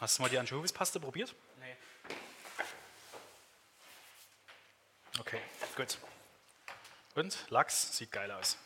Hast 0.00 0.18
du 0.18 0.22
mal 0.22 0.28
die 0.28 0.38
Anchovispaste 0.38 0.98
probiert? 0.98 1.34
Nee. 1.60 1.76
Okay, 5.20 5.40
gut. 5.76 5.96
Und 7.14 7.38
Lachs 7.50 7.96
sieht 7.96 8.10
geil 8.10 8.30
aus. 8.32 8.58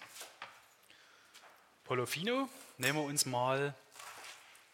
Polofino 1.84 2.48
nehmen 2.78 2.98
wir 2.98 3.04
uns 3.04 3.26
mal 3.26 3.74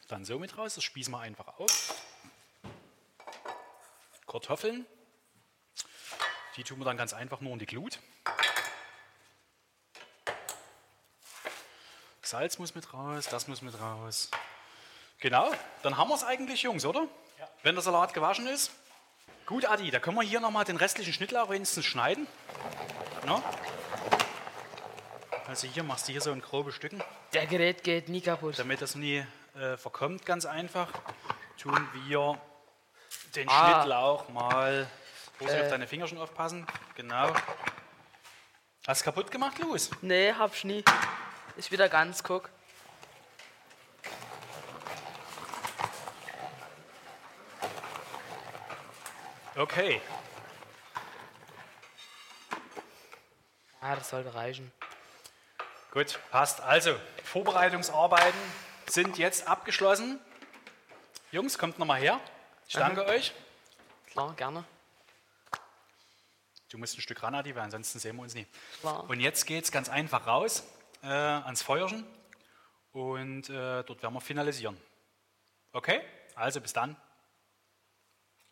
dann 0.09 0.25
so 0.25 0.39
mit 0.39 0.57
raus. 0.57 0.77
Das 0.77 0.85
spießen 0.85 1.13
wir 1.13 1.21
einfach 1.21 1.49
auf. 1.59 1.95
Kartoffeln 4.27 4.87
Die 6.57 6.65
tun 6.65 6.79
wir 6.79 6.85
dann 6.85 6.97
ganz 6.97 7.13
einfach 7.13 7.41
nur 7.41 7.53
in 7.53 7.59
die 7.59 7.67
Glut. 7.67 7.99
Salz 12.23 12.59
muss 12.59 12.75
mit 12.75 12.93
raus, 12.93 13.27
das 13.31 13.49
muss 13.49 13.63
mit 13.63 13.79
raus. 13.81 14.31
Genau, 15.19 15.53
dann 15.83 15.97
haben 15.97 16.09
wir 16.09 16.15
es 16.15 16.25
eigentlich, 16.25 16.63
Jungs, 16.63 16.85
oder? 16.85 17.07
Ja. 17.39 17.49
Wenn 17.63 17.75
der 17.75 17.83
Salat 17.83 18.13
gewaschen 18.13 18.47
ist. 18.47 18.73
Gut, 19.47 19.67
Adi, 19.67 19.91
da 19.91 20.01
können 20.01 20.17
wir 20.17 20.23
hier 20.23 20.41
nochmal 20.41 20.65
den 20.65 20.77
restlichen 20.77 21.13
Schnittlauch 21.13 21.51
wenigstens 21.51 21.85
schneiden. 21.85 22.27
No? 23.27 23.43
Also 25.47 25.67
hier 25.69 25.83
machst 25.83 26.09
du 26.09 26.13
hier 26.13 26.21
so 26.21 26.33
in 26.33 26.41
grobe 26.41 26.73
Stücken, 26.73 27.03
Der 27.33 27.47
Gerät 27.47 27.85
geht 27.85 28.09
nie 28.09 28.21
kaputt. 28.21 28.59
damit 28.59 28.81
das 28.81 28.95
nie 28.95 29.25
äh, 29.57 29.77
verkommt, 29.77 30.25
ganz 30.25 30.47
einfach. 30.47 30.89
Tun 31.59 31.87
wir 32.07 32.39
den 33.37 33.49
Ah. 33.49 33.75
Schnittlauch 33.75 34.29
mal. 34.31 34.87
Auf 35.41 35.49
Äh. 35.51 35.69
deine 35.69 35.87
Finger 35.87 36.07
schon 36.09 36.19
aufpassen. 36.19 36.67
Genau. 36.97 37.31
Hast 38.87 39.01
du 39.03 39.05
kaputt 39.05 39.31
gemacht, 39.31 39.59
Louis? 39.59 39.91
Nee, 40.03 40.33
hab 40.33 40.55
ich 40.55 40.65
nie. 40.65 40.85
Ist 41.57 41.71
wieder 41.71 41.89
ganz, 41.89 42.23
guck. 42.23 42.51
Okay. 49.57 50.01
Ah, 53.81 53.95
das 53.97 54.11
sollte 54.11 54.35
reichen. 54.35 54.73
Gut, 55.95 56.19
passt. 56.33 56.61
Also, 56.61 56.97
Vorbereitungsarbeiten 57.23 58.41
sind 58.89 59.17
jetzt 59.17 59.47
abgeschlossen. 59.47 60.19
Jungs, 61.31 61.57
kommt 61.57 61.79
nochmal 61.79 62.01
her. 62.01 62.21
Ich 62.67 62.75
danke 62.75 63.07
euch. 63.07 63.33
Klar, 64.09 64.35
gerne. 64.35 64.65
Du 66.69 66.79
musst 66.79 66.99
ein 66.99 67.01
Stück 67.01 67.23
ran, 67.23 67.37
Adi, 67.37 67.55
weil 67.55 67.63
ansonsten 67.63 68.01
sehen 68.01 68.17
wir 68.17 68.23
uns 68.23 68.35
nie. 68.35 68.45
Klar. 68.81 69.09
Und 69.09 69.21
jetzt 69.21 69.47
geht 69.47 69.63
es 69.63 69.71
ganz 69.71 69.89
einfach 69.89 70.27
raus 70.27 70.65
äh, 71.05 71.07
ans 71.07 71.63
Feuerchen 71.63 72.05
und 72.91 73.49
äh, 73.49 73.85
dort 73.85 74.03
werden 74.03 74.15
wir 74.15 74.21
finalisieren. 74.21 74.77
Okay? 75.73 76.01
Also 76.35 76.61
bis 76.61 76.73
dann. 76.73 76.97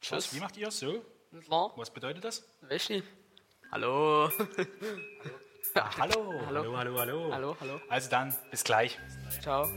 Tschüss. 0.00 0.32
Wie 0.32 0.38
macht 0.38 0.56
ihr 0.56 0.68
es? 0.68 0.78
So? 0.78 1.04
Klar. 1.44 1.72
Was 1.74 1.90
bedeutet 1.90 2.22
das? 2.22 2.44
Wäschi. 2.60 3.02
Hallo. 3.72 4.30
Ah, 5.74 5.90
hallo. 5.98 6.34
Hallo. 6.46 6.76
hallo, 6.76 6.76
hallo, 6.76 6.98
hallo. 6.98 7.32
hallo, 7.32 7.56
hallo. 7.60 7.80
Also 7.88 8.10
dann, 8.10 8.34
bis 8.50 8.64
gleich. 8.64 8.98
Ciao. 9.40 9.68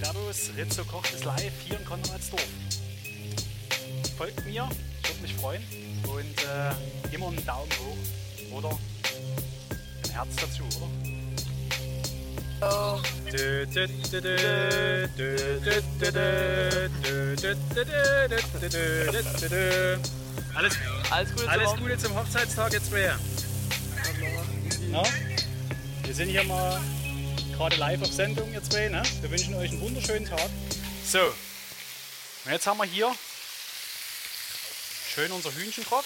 Servus, 0.00 0.50
Rizzo 0.56 0.84
kocht 0.84 1.12
ist 1.12 1.24
live 1.24 1.52
hier 1.64 1.78
in 1.78 1.84
Konradsdorf. 1.84 2.46
Mir, 4.56 4.68
ich 5.02 5.08
würde 5.10 5.20
mich 5.20 5.34
freuen. 5.34 5.62
Und 6.04 6.42
äh, 6.42 7.14
immer 7.14 7.28
einen 7.28 7.44
Daumen 7.44 7.70
hoch 7.72 8.56
oder 8.56 8.70
ein 8.70 10.10
Herz 10.10 10.28
dazu, 10.36 10.62
oder? 10.62 10.88
Oh. 12.62 12.98
Alles, 20.54 20.74
Alles 21.10 21.32
Gute 21.34 21.50
alles 21.50 21.70
zum 21.70 21.80
Gute 21.80 21.98
zum 21.98 22.14
Hochzeitstag 22.14 22.72
jetzt 22.72 22.90
mehr. 22.92 23.18
Na? 24.90 25.02
Wir 26.02 26.14
sind 26.14 26.30
hier 26.30 26.44
mal 26.44 26.80
gerade 27.54 27.76
live 27.76 28.00
auf 28.00 28.10
Sendung, 28.12 28.50
ihr 28.54 28.62
zwei. 28.62 28.88
Ne? 28.88 29.02
Wir 29.20 29.30
wünschen 29.30 29.54
euch 29.56 29.72
einen 29.72 29.82
wunderschönen 29.82 30.24
Tag. 30.24 30.48
So, 31.04 31.18
und 32.46 32.52
jetzt 32.52 32.66
haben 32.66 32.78
wir 32.78 32.84
hier 32.84 33.12
schön 35.16 35.32
unser 35.32 35.50
Hühnchen 35.50 35.82
drauf. 35.84 36.04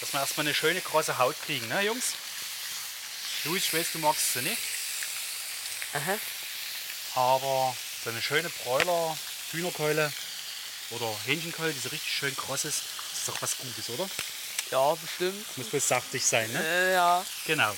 Dass 0.00 0.14
wir 0.14 0.20
erstmal 0.20 0.46
eine 0.46 0.54
schöne 0.54 0.80
große 0.80 1.18
Haut 1.18 1.36
kriegen, 1.44 1.68
ne 1.68 1.82
Jungs? 1.82 2.14
Luis, 3.44 3.64
ich 3.64 3.74
weiß, 3.74 3.88
du 3.92 3.98
magst 3.98 4.32
sie 4.32 4.40
nicht, 4.40 4.56
Aha. 5.92 6.18
aber 7.14 7.76
so 8.02 8.08
eine 8.08 8.22
schöne 8.22 8.48
Bräuler, 8.48 9.18
Hühnerkeule 9.52 10.10
oder 10.92 11.14
Hähnchenkeule, 11.26 11.74
die 11.74 11.78
so 11.78 11.90
richtig 11.90 12.10
schön 12.10 12.34
kross 12.34 12.64
ist, 12.64 12.84
ist 13.12 13.28
doch 13.28 13.42
was 13.42 13.58
Gutes, 13.58 13.90
oder? 13.90 14.08
Ja, 14.70 14.94
bestimmt. 14.94 15.58
Muss 15.58 15.70
wohl 15.74 15.80
saftig 15.80 16.24
sein, 16.24 16.50
ne? 16.52 16.66
Äh, 16.66 16.94
ja. 16.94 17.22
Genau. 17.44 17.76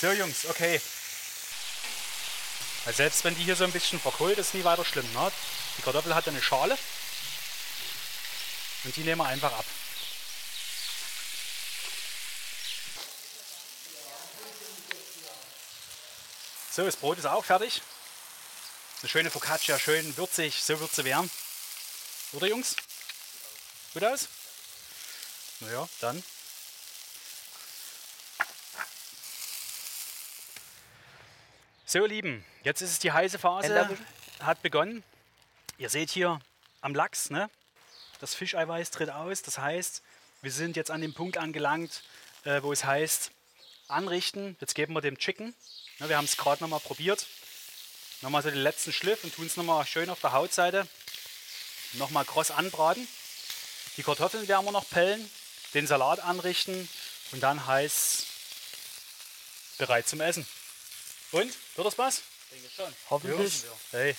So, 0.00 0.10
Jungs, 0.10 0.44
okay. 0.46 0.80
Weil 2.84 2.94
selbst 2.94 3.22
wenn 3.22 3.36
die 3.36 3.44
hier 3.44 3.54
so 3.54 3.62
ein 3.62 3.70
bisschen 3.72 4.00
verkohlt, 4.00 4.38
ist 4.38 4.54
nie 4.54 4.64
weiter 4.64 4.84
schlimm. 4.84 5.06
Ne? 5.12 5.30
Die 5.78 5.82
Kartoffel 5.82 6.16
hat 6.16 6.26
eine 6.26 6.42
Schale. 6.42 6.76
Und 8.84 8.96
die 8.96 9.02
nehmen 9.02 9.20
wir 9.20 9.26
einfach 9.26 9.52
ab. 9.52 9.64
So, 16.70 16.84
das 16.84 16.96
Brot 16.96 17.18
ist 17.18 17.26
auch 17.26 17.44
fertig. 17.44 17.82
Eine 19.02 19.08
schöne 19.08 19.30
Focaccia, 19.30 19.78
schön 19.78 20.16
würzig, 20.16 20.62
so 20.62 20.78
wird 20.78 20.94
sie 20.94 21.04
werden. 21.04 21.30
Oder 22.32 22.46
Jungs? 22.46 22.76
Gut 23.92 24.04
aus? 24.04 24.28
Naja, 25.60 25.88
dann 26.00 26.22
So, 31.90 31.98
ihr 31.98 32.06
Lieben, 32.06 32.44
jetzt 32.62 32.82
ist 32.82 32.92
es 32.92 32.98
die 33.00 33.10
heiße 33.10 33.40
Phase, 33.40 33.98
hat 34.38 34.62
begonnen. 34.62 35.02
Ihr 35.76 35.90
seht 35.90 36.10
hier 36.10 36.38
am 36.82 36.94
Lachs, 36.94 37.30
ne? 37.30 37.50
Das 38.20 38.34
Fischeiweiß 38.34 38.90
tritt 38.90 39.10
aus. 39.10 39.42
Das 39.42 39.58
heißt, 39.58 40.02
wir 40.42 40.52
sind 40.52 40.76
jetzt 40.76 40.90
an 40.90 41.00
dem 41.00 41.14
Punkt 41.14 41.38
angelangt, 41.38 42.02
äh, 42.44 42.62
wo 42.62 42.72
es 42.72 42.84
heißt, 42.84 43.30
anrichten. 43.88 44.56
Jetzt 44.60 44.74
geben 44.74 44.94
wir 44.94 45.00
dem 45.00 45.18
Chicken. 45.18 45.54
Ne, 45.98 46.08
wir 46.08 46.16
haben 46.16 46.24
es 46.24 46.36
gerade 46.36 46.62
nochmal 46.62 46.80
probiert. 46.80 47.26
Nochmal 48.22 48.42
so 48.42 48.50
den 48.50 48.62
letzten 48.62 48.92
Schliff 48.92 49.24
und 49.24 49.34
tun 49.34 49.46
es 49.46 49.56
nochmal 49.56 49.84
schön 49.86 50.10
auf 50.10 50.20
der 50.20 50.32
Hautseite. 50.32 50.86
Nochmal 51.94 52.24
kross 52.24 52.50
anbraten. 52.50 53.08
Die 53.96 54.02
Kartoffeln 54.02 54.46
werden 54.46 54.64
wir 54.64 54.72
noch 54.72 54.88
pellen, 54.88 55.28
den 55.74 55.86
Salat 55.86 56.20
anrichten 56.20 56.88
und 57.32 57.40
dann 57.40 57.66
heiß 57.66 58.26
bereit 59.78 60.06
zum 60.06 60.20
Essen. 60.20 60.46
Und? 61.32 61.52
Wird 61.74 61.86
das 61.86 61.98
was? 61.98 62.22
Denke 62.52 62.68
schon. 62.74 62.94
Hoffentlich. 63.08 63.62
Hey. 63.90 64.14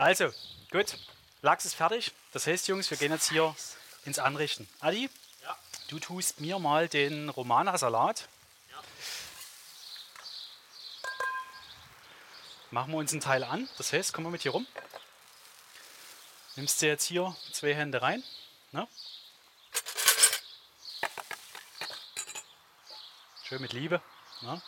Also, 0.00 0.32
gut. 0.70 0.96
Lachs 1.42 1.66
ist 1.66 1.74
fertig. 1.74 2.12
Das 2.32 2.46
heißt, 2.46 2.68
Jungs, 2.68 2.90
wir 2.90 2.96
gehen 2.96 3.12
jetzt 3.12 3.28
hier 3.28 3.54
ins 4.06 4.18
Anrichten. 4.18 4.66
Adi, 4.80 5.10
Ja. 5.42 5.58
du 5.88 5.98
tust 5.98 6.40
mir 6.40 6.58
mal 6.58 6.88
den 6.88 7.28
Romana-Salat. 7.28 8.26
Ja. 8.70 8.82
Machen 12.70 12.92
wir 12.92 12.96
uns 12.96 13.12
einen 13.12 13.20
Teil 13.20 13.44
an. 13.44 13.68
Das 13.76 13.92
heißt, 13.92 14.14
komm 14.14 14.24
mal 14.24 14.30
mit 14.30 14.40
hier 14.40 14.52
rum. 14.52 14.66
Nimmst 16.56 16.80
du 16.80 16.86
jetzt 16.86 17.04
hier 17.04 17.36
zwei 17.52 17.74
Hände 17.74 18.00
rein. 18.00 18.24
Ne? 18.72 18.88
Schön 23.44 23.60
mit 23.60 23.74
Liebe. 23.74 24.00
Ne? 24.40 24.62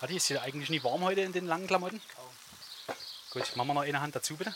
Adi, 0.00 0.14
ist 0.14 0.26
hier 0.28 0.42
eigentlich 0.42 0.70
nie 0.70 0.84
warm 0.84 1.02
heute 1.02 1.22
in 1.22 1.32
den 1.32 1.46
langen 1.46 1.66
Klamotten? 1.66 2.00
Kaum. 2.14 2.28
Gut, 3.30 3.56
machen 3.56 3.68
wir 3.68 3.74
noch 3.74 3.82
eine 3.82 4.00
Hand 4.00 4.16
dazu, 4.16 4.36
bitte. 4.36 4.54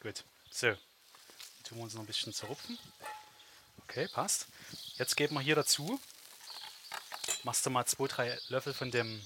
Gut, 0.00 0.24
so. 0.50 0.74
Tun 1.62 1.78
wir 1.78 1.84
uns 1.84 1.94
noch 1.94 2.02
ein 2.02 2.06
bisschen 2.06 2.32
zerrupfen. 2.32 2.78
Okay, 3.84 4.08
passt. 4.08 4.48
Jetzt 4.96 5.16
geben 5.16 5.34
wir 5.34 5.40
hier 5.40 5.54
dazu, 5.54 6.00
machst 7.44 7.64
du 7.64 7.70
mal 7.70 7.86
zwei, 7.86 8.08
drei 8.08 8.38
Löffel 8.48 8.74
von 8.74 8.90
dem, 8.90 9.22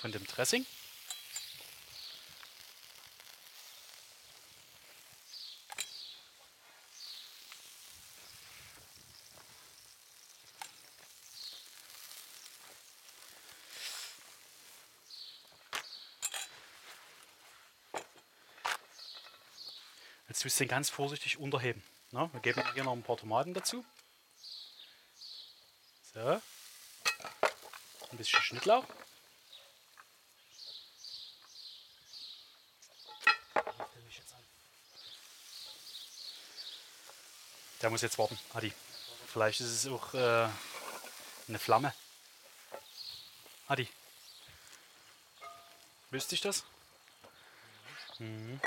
von 0.00 0.10
dem 0.10 0.26
Dressing. 0.26 0.64
Den 20.58 20.66
ganz 20.66 20.90
vorsichtig 20.90 21.38
unterheben. 21.38 21.84
Na, 22.10 22.32
wir 22.32 22.40
geben 22.40 22.64
hier 22.74 22.82
noch 22.82 22.92
ein 22.92 23.04
paar 23.04 23.16
Tomaten 23.16 23.54
dazu. 23.54 23.84
So. 26.12 26.20
Ein 28.10 28.16
bisschen 28.16 28.42
Schnittlauch. 28.42 28.84
Der 37.80 37.90
muss 37.90 38.02
jetzt 38.02 38.18
warten, 38.18 38.36
Adi. 38.54 38.72
Vielleicht 39.28 39.60
ist 39.60 39.68
es 39.68 39.86
auch 39.86 40.12
äh, 40.14 40.48
eine 41.46 41.58
Flamme. 41.60 41.94
Adi. 43.68 43.88
Wüsste 46.10 46.34
ich 46.34 46.40
das? 46.40 46.64
Mhm. 48.18 48.60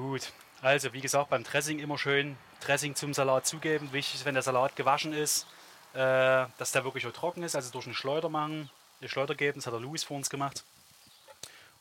Gut. 0.00 0.32
Also, 0.62 0.94
wie 0.94 1.02
gesagt, 1.02 1.28
beim 1.28 1.44
Dressing 1.44 1.78
immer 1.78 1.98
schön 1.98 2.38
Dressing 2.60 2.94
zum 2.94 3.12
Salat 3.12 3.46
zugeben. 3.46 3.92
Wichtig 3.92 4.14
ist, 4.14 4.24
wenn 4.24 4.32
der 4.32 4.42
Salat 4.42 4.74
gewaschen 4.74 5.12
ist, 5.12 5.46
äh, 5.92 6.46
dass 6.56 6.72
der 6.72 6.84
wirklich 6.84 7.06
auch 7.06 7.12
trocken 7.12 7.42
ist. 7.42 7.54
Also 7.54 7.70
durch 7.70 7.84
einen 7.84 7.94
Schleuder 7.94 8.30
machen, 8.30 8.70
eine 9.00 9.10
Schleuder 9.10 9.34
geben. 9.34 9.58
Das 9.58 9.66
hat 9.66 9.74
der 9.74 9.80
Louis 9.80 10.02
vor 10.02 10.16
uns 10.16 10.30
gemacht. 10.30 10.64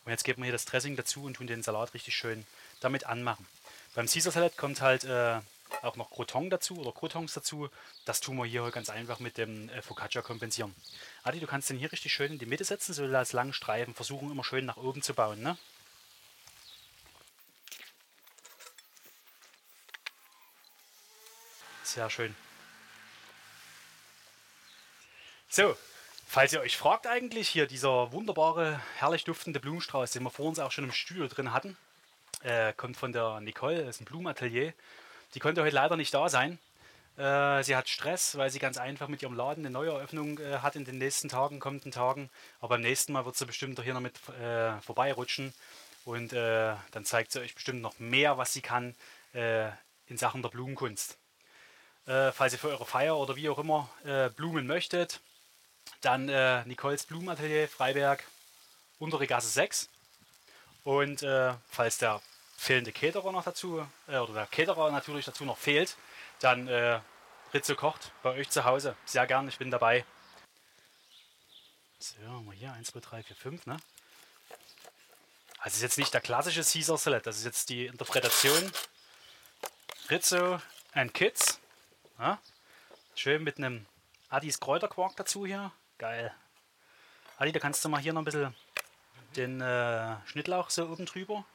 Und 0.03 0.11
jetzt 0.11 0.25
geben 0.25 0.41
wir 0.41 0.47
hier 0.47 0.51
das 0.51 0.65
Dressing 0.65 0.97
dazu 0.97 1.23
und 1.23 1.35
tun 1.35 1.47
den 1.47 1.63
Salat 1.63 1.93
richtig 1.93 2.13
schön 2.13 2.45
damit 2.81 3.05
anmachen. 3.05 3.45
Beim 3.95 4.05
Caesar 4.05 4.33
Salad 4.33 4.57
kommt 4.57 4.81
halt 4.81 5.05
äh, 5.05 5.39
auch 5.81 5.95
noch 5.95 6.11
Croton 6.11 6.49
dazu 6.49 6.77
oder 6.77 6.91
Crotons 6.91 7.33
dazu. 7.33 7.69
Das 8.03 8.19
tun 8.19 8.35
wir 8.35 8.45
hier 8.45 8.69
ganz 8.71 8.89
einfach 8.89 9.21
mit 9.21 9.37
dem 9.37 9.69
äh, 9.69 9.81
Focaccia 9.81 10.21
kompensieren. 10.21 10.75
Adi, 11.23 11.39
du 11.39 11.47
kannst 11.47 11.69
den 11.69 11.77
hier 11.77 11.91
richtig 11.93 12.11
schön 12.11 12.33
in 12.33 12.39
die 12.39 12.45
Mitte 12.45 12.65
setzen, 12.65 12.93
so 12.93 13.05
als 13.05 13.31
langen 13.31 13.53
Streifen. 13.53 13.95
Versuchen 13.95 14.29
immer 14.29 14.43
schön 14.43 14.65
nach 14.65 14.77
oben 14.77 15.01
zu 15.01 15.13
bauen. 15.13 15.41
Ne? 15.41 15.57
Sehr 21.89 22.11
schön. 22.11 22.35
So, 25.49 25.75
falls 26.27 26.53
ihr 26.53 26.61
euch 26.61 26.77
fragt 26.77 27.07
eigentlich, 27.07 27.49
hier 27.49 27.65
dieser 27.65 28.11
wunderbare, 28.11 28.79
herrlich 28.97 29.23
duftende 29.23 29.59
Blumenstrauß, 29.59 30.11
den 30.11 30.21
wir 30.21 30.29
vor 30.29 30.45
uns 30.45 30.59
auch 30.59 30.71
schon 30.71 30.83
im 30.83 30.91
Studio 30.91 31.27
drin 31.27 31.51
hatten, 31.51 31.75
äh, 32.43 32.73
kommt 32.73 32.95
von 32.95 33.11
der 33.11 33.39
Nicole, 33.39 33.85
das 33.85 33.95
ist 33.95 34.01
ein 34.01 34.05
Blumenatelier. 34.05 34.71
Die 35.33 35.39
konnte 35.39 35.63
heute 35.63 35.73
leider 35.73 35.97
nicht 35.97 36.13
da 36.13 36.29
sein. 36.29 36.59
Äh, 37.17 37.63
sie 37.63 37.75
hat 37.75 37.89
Stress, 37.89 38.37
weil 38.37 38.51
sie 38.51 38.59
ganz 38.59 38.77
einfach 38.77 39.07
mit 39.07 39.23
ihrem 39.23 39.33
Laden 39.33 39.65
eine 39.65 39.73
Neueröffnung 39.73 40.37
äh, 40.37 40.59
hat 40.59 40.75
in 40.75 40.85
den 40.85 40.99
nächsten 40.99 41.27
Tagen, 41.27 41.59
kommenden 41.59 41.91
Tagen. 41.91 42.29
Aber 42.59 42.75
beim 42.75 42.81
nächsten 42.81 43.13
Mal 43.13 43.25
wird 43.25 43.35
sie 43.35 43.47
bestimmt 43.47 43.79
doch 43.79 43.83
hier 43.83 43.95
noch 43.95 43.99
mit 43.99 44.13
äh, 44.39 44.79
vorbeirutschen. 44.81 45.55
Und 46.05 46.33
äh, 46.33 46.75
dann 46.91 47.03
zeigt 47.03 47.31
sie 47.31 47.39
euch 47.39 47.55
bestimmt 47.55 47.81
noch 47.81 47.97
mehr, 47.97 48.37
was 48.37 48.53
sie 48.53 48.61
kann 48.61 48.93
in 49.31 50.17
Sachen 50.17 50.41
der 50.41 50.49
Blumenkunst. 50.49 51.19
Äh, 52.09 52.33
falls 52.33 52.51
ihr 52.51 52.59
für 52.59 52.69
eure 52.69 52.85
Feier 52.85 53.15
oder 53.17 53.37
wie 53.37 53.47
auch 53.49 53.59
immer 53.59 53.89
Blumen 54.35 54.67
möchtet, 54.67 55.21
dann 56.01 56.25
Nicoles 56.67 57.05
Blumenatelier 57.05 57.69
Freiberg, 57.69 58.23
untere 58.99 59.27
Gasse 59.27 59.47
6. 59.47 59.89
Und 60.83 61.23
falls 61.69 61.99
der 61.99 62.21
fehlende 62.59 62.91
Caterer 62.91 63.31
noch 63.31 63.43
dazu, 63.43 63.87
äh, 64.07 64.17
oder 64.17 64.33
der 64.33 64.45
Caterer 64.47 64.91
natürlich 64.91 65.25
dazu 65.25 65.45
noch 65.45 65.57
fehlt, 65.57 65.95
dann 66.39 66.67
äh, 66.67 66.99
Ritze 67.53 67.75
kocht 67.75 68.11
bei 68.21 68.31
euch 68.31 68.49
zu 68.49 68.65
Hause. 68.65 68.95
Sehr 69.05 69.25
gern, 69.25 69.47
ich 69.47 69.57
bin 69.57 69.71
dabei. 69.71 70.05
So, 71.99 72.15
wir 72.45 72.53
hier 72.53 72.73
1, 72.73 72.91
2, 72.91 72.99
3, 72.99 73.23
4, 73.23 73.35
5, 73.35 73.65
ne? 73.65 73.77
Also 75.59 75.75
ist 75.75 75.81
jetzt 75.81 75.97
nicht 75.97 76.13
der 76.13 76.21
klassische 76.21 76.63
Caesar 76.63 76.97
Salad, 76.97 77.25
das 77.25 77.37
ist 77.37 77.45
jetzt 77.45 77.69
die 77.69 77.87
Interpretation. 77.87 78.71
Rizzo 80.09 80.61
and 80.93 81.13
Kids. 81.13 81.59
Ja? 82.19 82.37
Schön 83.15 83.43
mit 83.43 83.57
einem 83.57 83.85
Addis 84.27 84.59
Kräuterquark 84.59 85.15
dazu 85.15 85.45
hier. 85.45 85.71
Geil. 85.97 86.33
Adi, 87.37 87.53
da 87.53 87.59
kannst 87.59 87.83
du 87.83 87.89
mal 87.89 88.01
hier 88.01 88.13
noch 88.13 88.21
ein 88.21 88.25
bisschen 88.25 88.55
den 89.35 89.61
äh, 89.61 90.15
Schnittlauch 90.27 90.69
so 90.69 90.87
oben 90.87 91.05
drüber. 91.05 91.45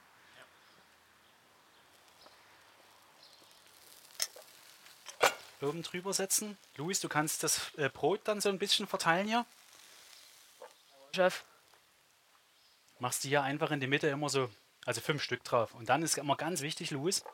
oben 5.60 5.82
drüber 5.82 6.12
setzen. 6.12 6.58
Luis, 6.76 7.00
du 7.00 7.08
kannst 7.08 7.42
das 7.42 7.72
äh, 7.76 7.88
Brot 7.88 8.20
dann 8.24 8.42
so 8.42 8.50
ein 8.50 8.58
bisschen 8.58 8.86
verteilen 8.86 9.26
hier. 9.26 9.46
Chef. 11.14 11.42
Machst 12.98 13.24
du 13.24 13.28
hier 13.28 13.42
einfach 13.42 13.70
in 13.70 13.80
die 13.80 13.86
Mitte 13.86 14.08
immer 14.08 14.28
so, 14.28 14.50
also 14.84 15.00
fünf 15.00 15.22
Stück 15.22 15.42
drauf. 15.42 15.74
Und 15.74 15.88
dann 15.88 16.02
ist 16.02 16.18
immer 16.18 16.36
ganz 16.36 16.60
wichtig, 16.60 16.90
Luis, 16.90 17.24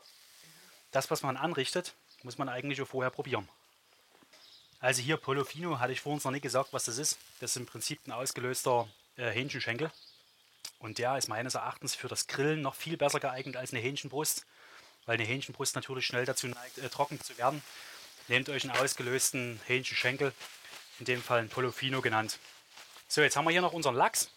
das, 0.91 1.11
was 1.11 1.23
man 1.23 1.35
anrichtet, 1.35 1.93
muss 2.23 2.37
man 2.37 2.49
eigentlich 2.49 2.77
schon 2.77 2.87
vorher 2.87 3.11
probieren. 3.11 3.47
Also 4.79 5.01
hier 5.01 5.17
Polofino, 5.17 5.79
hatte 5.79 5.93
ich 5.93 6.01
vorhin 6.01 6.21
noch 6.23 6.31
nicht 6.31 6.41
gesagt, 6.41 6.73
was 6.73 6.85
das 6.85 6.97
ist. 6.97 7.19
Das 7.39 7.51
ist 7.51 7.57
im 7.57 7.67
Prinzip 7.67 7.99
ein 8.07 8.11
ausgelöster 8.11 8.87
äh, 9.15 9.29
Hähnchenschenkel. 9.29 9.91
Und 10.79 10.97
der 10.97 11.17
ist 11.17 11.27
meines 11.27 11.53
Erachtens 11.53 11.93
für 11.93 12.07
das 12.07 12.25
Grillen 12.25 12.61
noch 12.61 12.73
viel 12.73 12.97
besser 12.97 13.19
geeignet 13.19 13.55
als 13.55 13.71
eine 13.71 13.81
Hähnchenbrust, 13.81 14.45
weil 15.05 15.15
eine 15.15 15.23
Hähnchenbrust 15.23 15.75
natürlich 15.75 16.07
schnell 16.07 16.25
dazu 16.25 16.47
neigt, 16.47 16.79
äh, 16.79 16.89
trocken 16.89 17.21
zu 17.21 17.37
werden. 17.37 17.61
Nehmt 18.27 18.49
euch 18.49 18.63
einen 18.63 18.75
ausgelösten 18.75 19.59
Hähnchenschenkel, 19.67 20.33
in 20.99 21.05
dem 21.05 21.21
Fall 21.21 21.41
ein 21.41 21.49
Polofino 21.49 22.01
genannt. 22.01 22.39
So, 23.07 23.21
jetzt 23.21 23.35
haben 23.35 23.45
wir 23.45 23.51
hier 23.51 23.61
noch 23.61 23.73
unseren 23.73 23.95
Lachs. 23.95 24.31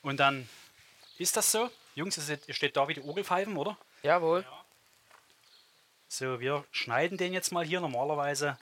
Und 0.00 0.18
dann 0.18 0.48
ist 1.18 1.36
das 1.36 1.52
so. 1.52 1.70
Jungs, 1.94 2.16
ihr 2.28 2.54
steht 2.54 2.76
da 2.76 2.88
wie 2.88 2.94
die 2.94 3.02
Orgelpfeifen, 3.02 3.56
oder? 3.56 3.76
Jawohl. 4.02 4.46
So, 6.16 6.38
wir 6.38 6.64
schneiden 6.70 7.18
den 7.18 7.32
jetzt 7.32 7.50
mal 7.50 7.64
hier. 7.64 7.80
Normalerweise 7.80 8.56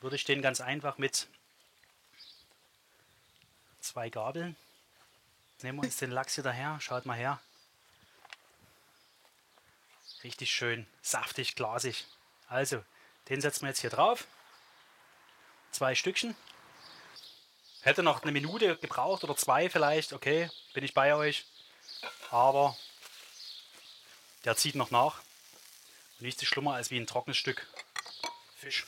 würde 0.00 0.16
ich 0.16 0.24
den 0.24 0.42
ganz 0.42 0.60
einfach 0.60 0.98
mit 0.98 1.28
zwei 3.80 4.10
Gabeln. 4.10 4.56
Nehmen 5.62 5.78
wir 5.78 5.84
uns 5.84 5.98
den 5.98 6.10
Lachs 6.10 6.34
hier 6.34 6.42
daher. 6.42 6.80
Schaut 6.80 7.06
mal 7.06 7.16
her. 7.16 7.40
Richtig 10.24 10.50
schön 10.50 10.84
saftig, 11.00 11.54
glasig. 11.54 12.06
Also, 12.48 12.82
den 13.28 13.40
setzen 13.40 13.62
wir 13.62 13.68
jetzt 13.68 13.82
hier 13.82 13.90
drauf. 13.90 14.26
Zwei 15.70 15.94
Stückchen. 15.94 16.34
Hätte 17.82 18.02
noch 18.02 18.22
eine 18.22 18.32
Minute 18.32 18.78
gebraucht 18.78 19.22
oder 19.22 19.36
zwei 19.36 19.70
vielleicht. 19.70 20.12
Okay, 20.12 20.50
bin 20.74 20.82
ich 20.82 20.92
bei 20.92 21.14
euch. 21.14 21.46
Aber 22.32 22.76
der 24.44 24.56
zieht 24.56 24.74
noch 24.74 24.90
nach. 24.90 25.22
Nichts 26.18 26.42
ist 26.42 26.48
schlimmer 26.48 26.74
als 26.74 26.90
wie 26.90 26.98
ein 26.98 27.06
trockenes 27.06 27.36
Stück 27.36 27.66
Fisch. 28.56 28.86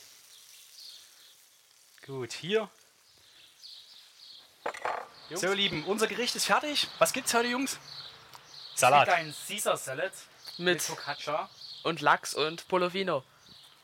Gut, 2.05 2.33
hier. 2.33 2.69
Jungs. 5.29 5.41
So, 5.41 5.53
Lieben, 5.53 5.83
unser 5.85 6.07
Gericht 6.07 6.35
ist 6.35 6.45
fertig. 6.45 6.87
Was 6.97 7.13
gibt's 7.13 7.33
heute, 7.35 7.47
Jungs? 7.47 7.77
Salat. 8.73 9.07
Es 9.07 9.13
gibt 9.13 9.17
einen 9.19 9.35
Caesar 9.47 9.77
Salad 9.77 10.11
mit, 10.57 10.65
mit 10.65 10.81
Focaccia 10.81 11.49
und 11.83 12.01
Lachs 12.01 12.33
und 12.33 12.67
Polofino. 12.67 13.23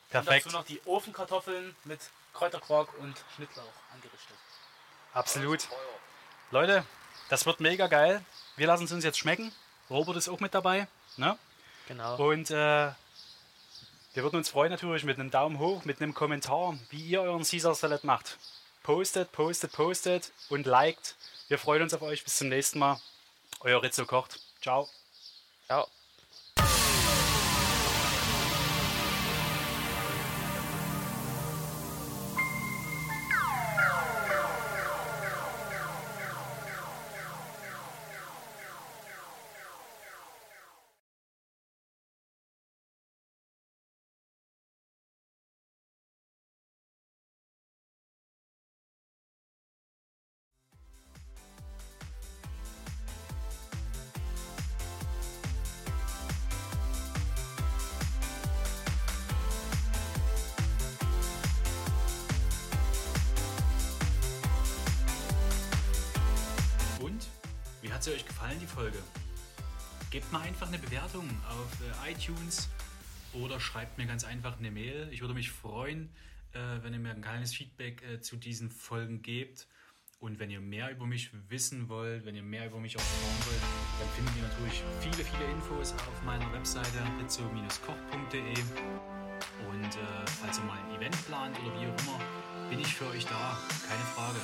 Perfekt. 0.10 0.48
Und 0.48 0.54
dazu 0.54 0.58
noch 0.58 0.66
die 0.66 0.82
Ofenkartoffeln 0.86 1.76
mit 1.84 2.00
Kräuterquark 2.34 2.98
und 2.98 3.16
Schnittlauch 3.36 3.74
angerichtet. 3.94 4.36
Absolut. 5.14 5.68
Leute, 6.50 6.84
das 7.30 7.46
wird 7.46 7.60
mega 7.60 7.88
geil. 7.88 8.26
Wir 8.56 8.66
lassen 8.68 8.86
es 8.86 8.92
uns 8.92 9.04
jetzt 9.04 9.20
schmecken. 9.20 9.54
Robert 9.90 10.18
ist 10.18 10.30
auch 10.30 10.40
mit 10.40 10.54
dabei. 10.54 10.88
Ne? 11.18 11.38
Genau. 11.88 12.16
Und 12.18 12.50
äh, 12.50 12.92
wir 14.16 14.24
würden 14.24 14.38
uns 14.38 14.50
freuen 14.50 14.72
natürlich 14.72 15.04
mit 15.04 15.20
einem 15.20 15.30
Daumen 15.30 15.60
hoch, 15.60 15.84
mit 15.84 16.02
einem 16.02 16.14
Kommentar, 16.14 16.78
wie 16.90 17.06
ihr 17.06 17.22
euren 17.22 17.44
Caesar 17.44 17.76
Salad 17.76 18.06
macht. 18.06 18.38
Postet, 18.82 19.32
postet, 19.34 19.74
postet 19.74 20.32
und 20.50 20.66
liked. 20.66 21.16
Wir 21.50 21.58
freuen 21.58 21.82
uns 21.84 21.94
auf 21.94 22.02
euch. 22.02 22.24
Bis 22.24 22.38
zum 22.38 22.48
nächsten 22.48 22.80
Mal. 22.80 22.98
Euer 23.60 23.84
Rizzo 23.84 24.06
kocht. 24.06 24.40
Ciao. 24.62 24.88
Ciao. 25.66 25.88
Oder 73.42 73.60
schreibt 73.60 73.98
mir 73.98 74.06
ganz 74.06 74.24
einfach 74.24 74.58
eine 74.58 74.72
Mail. 74.72 75.08
Ich 75.12 75.22
würde 75.22 75.34
mich 75.34 75.52
freuen, 75.52 76.10
äh, 76.54 76.84
wenn 76.84 76.94
ihr 76.94 77.00
mir 77.00 77.12
ein 77.12 77.22
kleines 77.22 77.54
Feedback 77.54 78.04
äh, 78.04 78.22
zu 78.22 78.36
diesen 78.36 78.70
Folgen 78.70 79.22
gebt. 79.22 79.68
Und 80.20 80.40
wenn 80.40 80.50
ihr 80.50 80.62
mehr 80.62 80.90
über 80.92 81.06
mich 81.06 81.30
wissen 81.50 81.90
wollt, 81.90 82.26
wenn 82.26 82.36
ihr 82.36 82.44
mehr 82.44 82.68
über 82.68 82.80
mich 82.80 82.96
erfahren 82.96 83.46
wollt, 83.46 83.62
dann 84.00 84.10
findet 84.16 84.36
ihr 84.38 84.44
natürlich 84.44 84.84
viele, 85.02 85.26
viele 85.26 85.52
Infos 85.52 85.94
auf 85.94 86.24
meiner 86.24 86.52
Webseite 86.54 86.98
rizzo-koch.de. 87.22 88.54
Und 89.70 89.86
äh, 89.86 90.26
falls 90.42 90.58
ihr 90.58 90.64
mal 90.64 90.80
ein 90.80 90.96
Event 90.96 91.26
plant 91.28 91.58
oder 91.60 91.74
wie 91.80 91.88
auch 91.88 92.00
immer, 92.08 92.20
bin 92.70 92.80
ich 92.80 92.96
für 92.96 93.06
euch 93.08 93.26
da, 93.26 93.60
keine 93.88 94.04
Frage. 94.16 94.40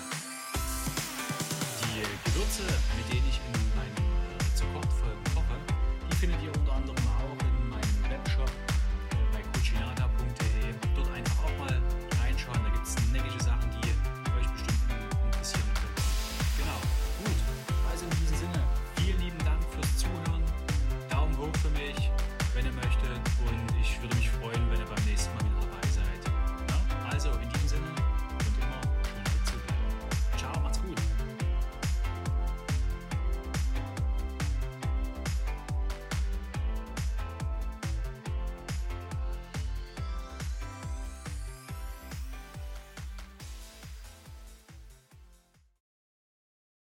Die 1.82 2.30
Gewürze, 2.30 2.64
mit 2.98 3.12
denen 3.12 3.28
ich 3.28 3.40
in 3.48 3.71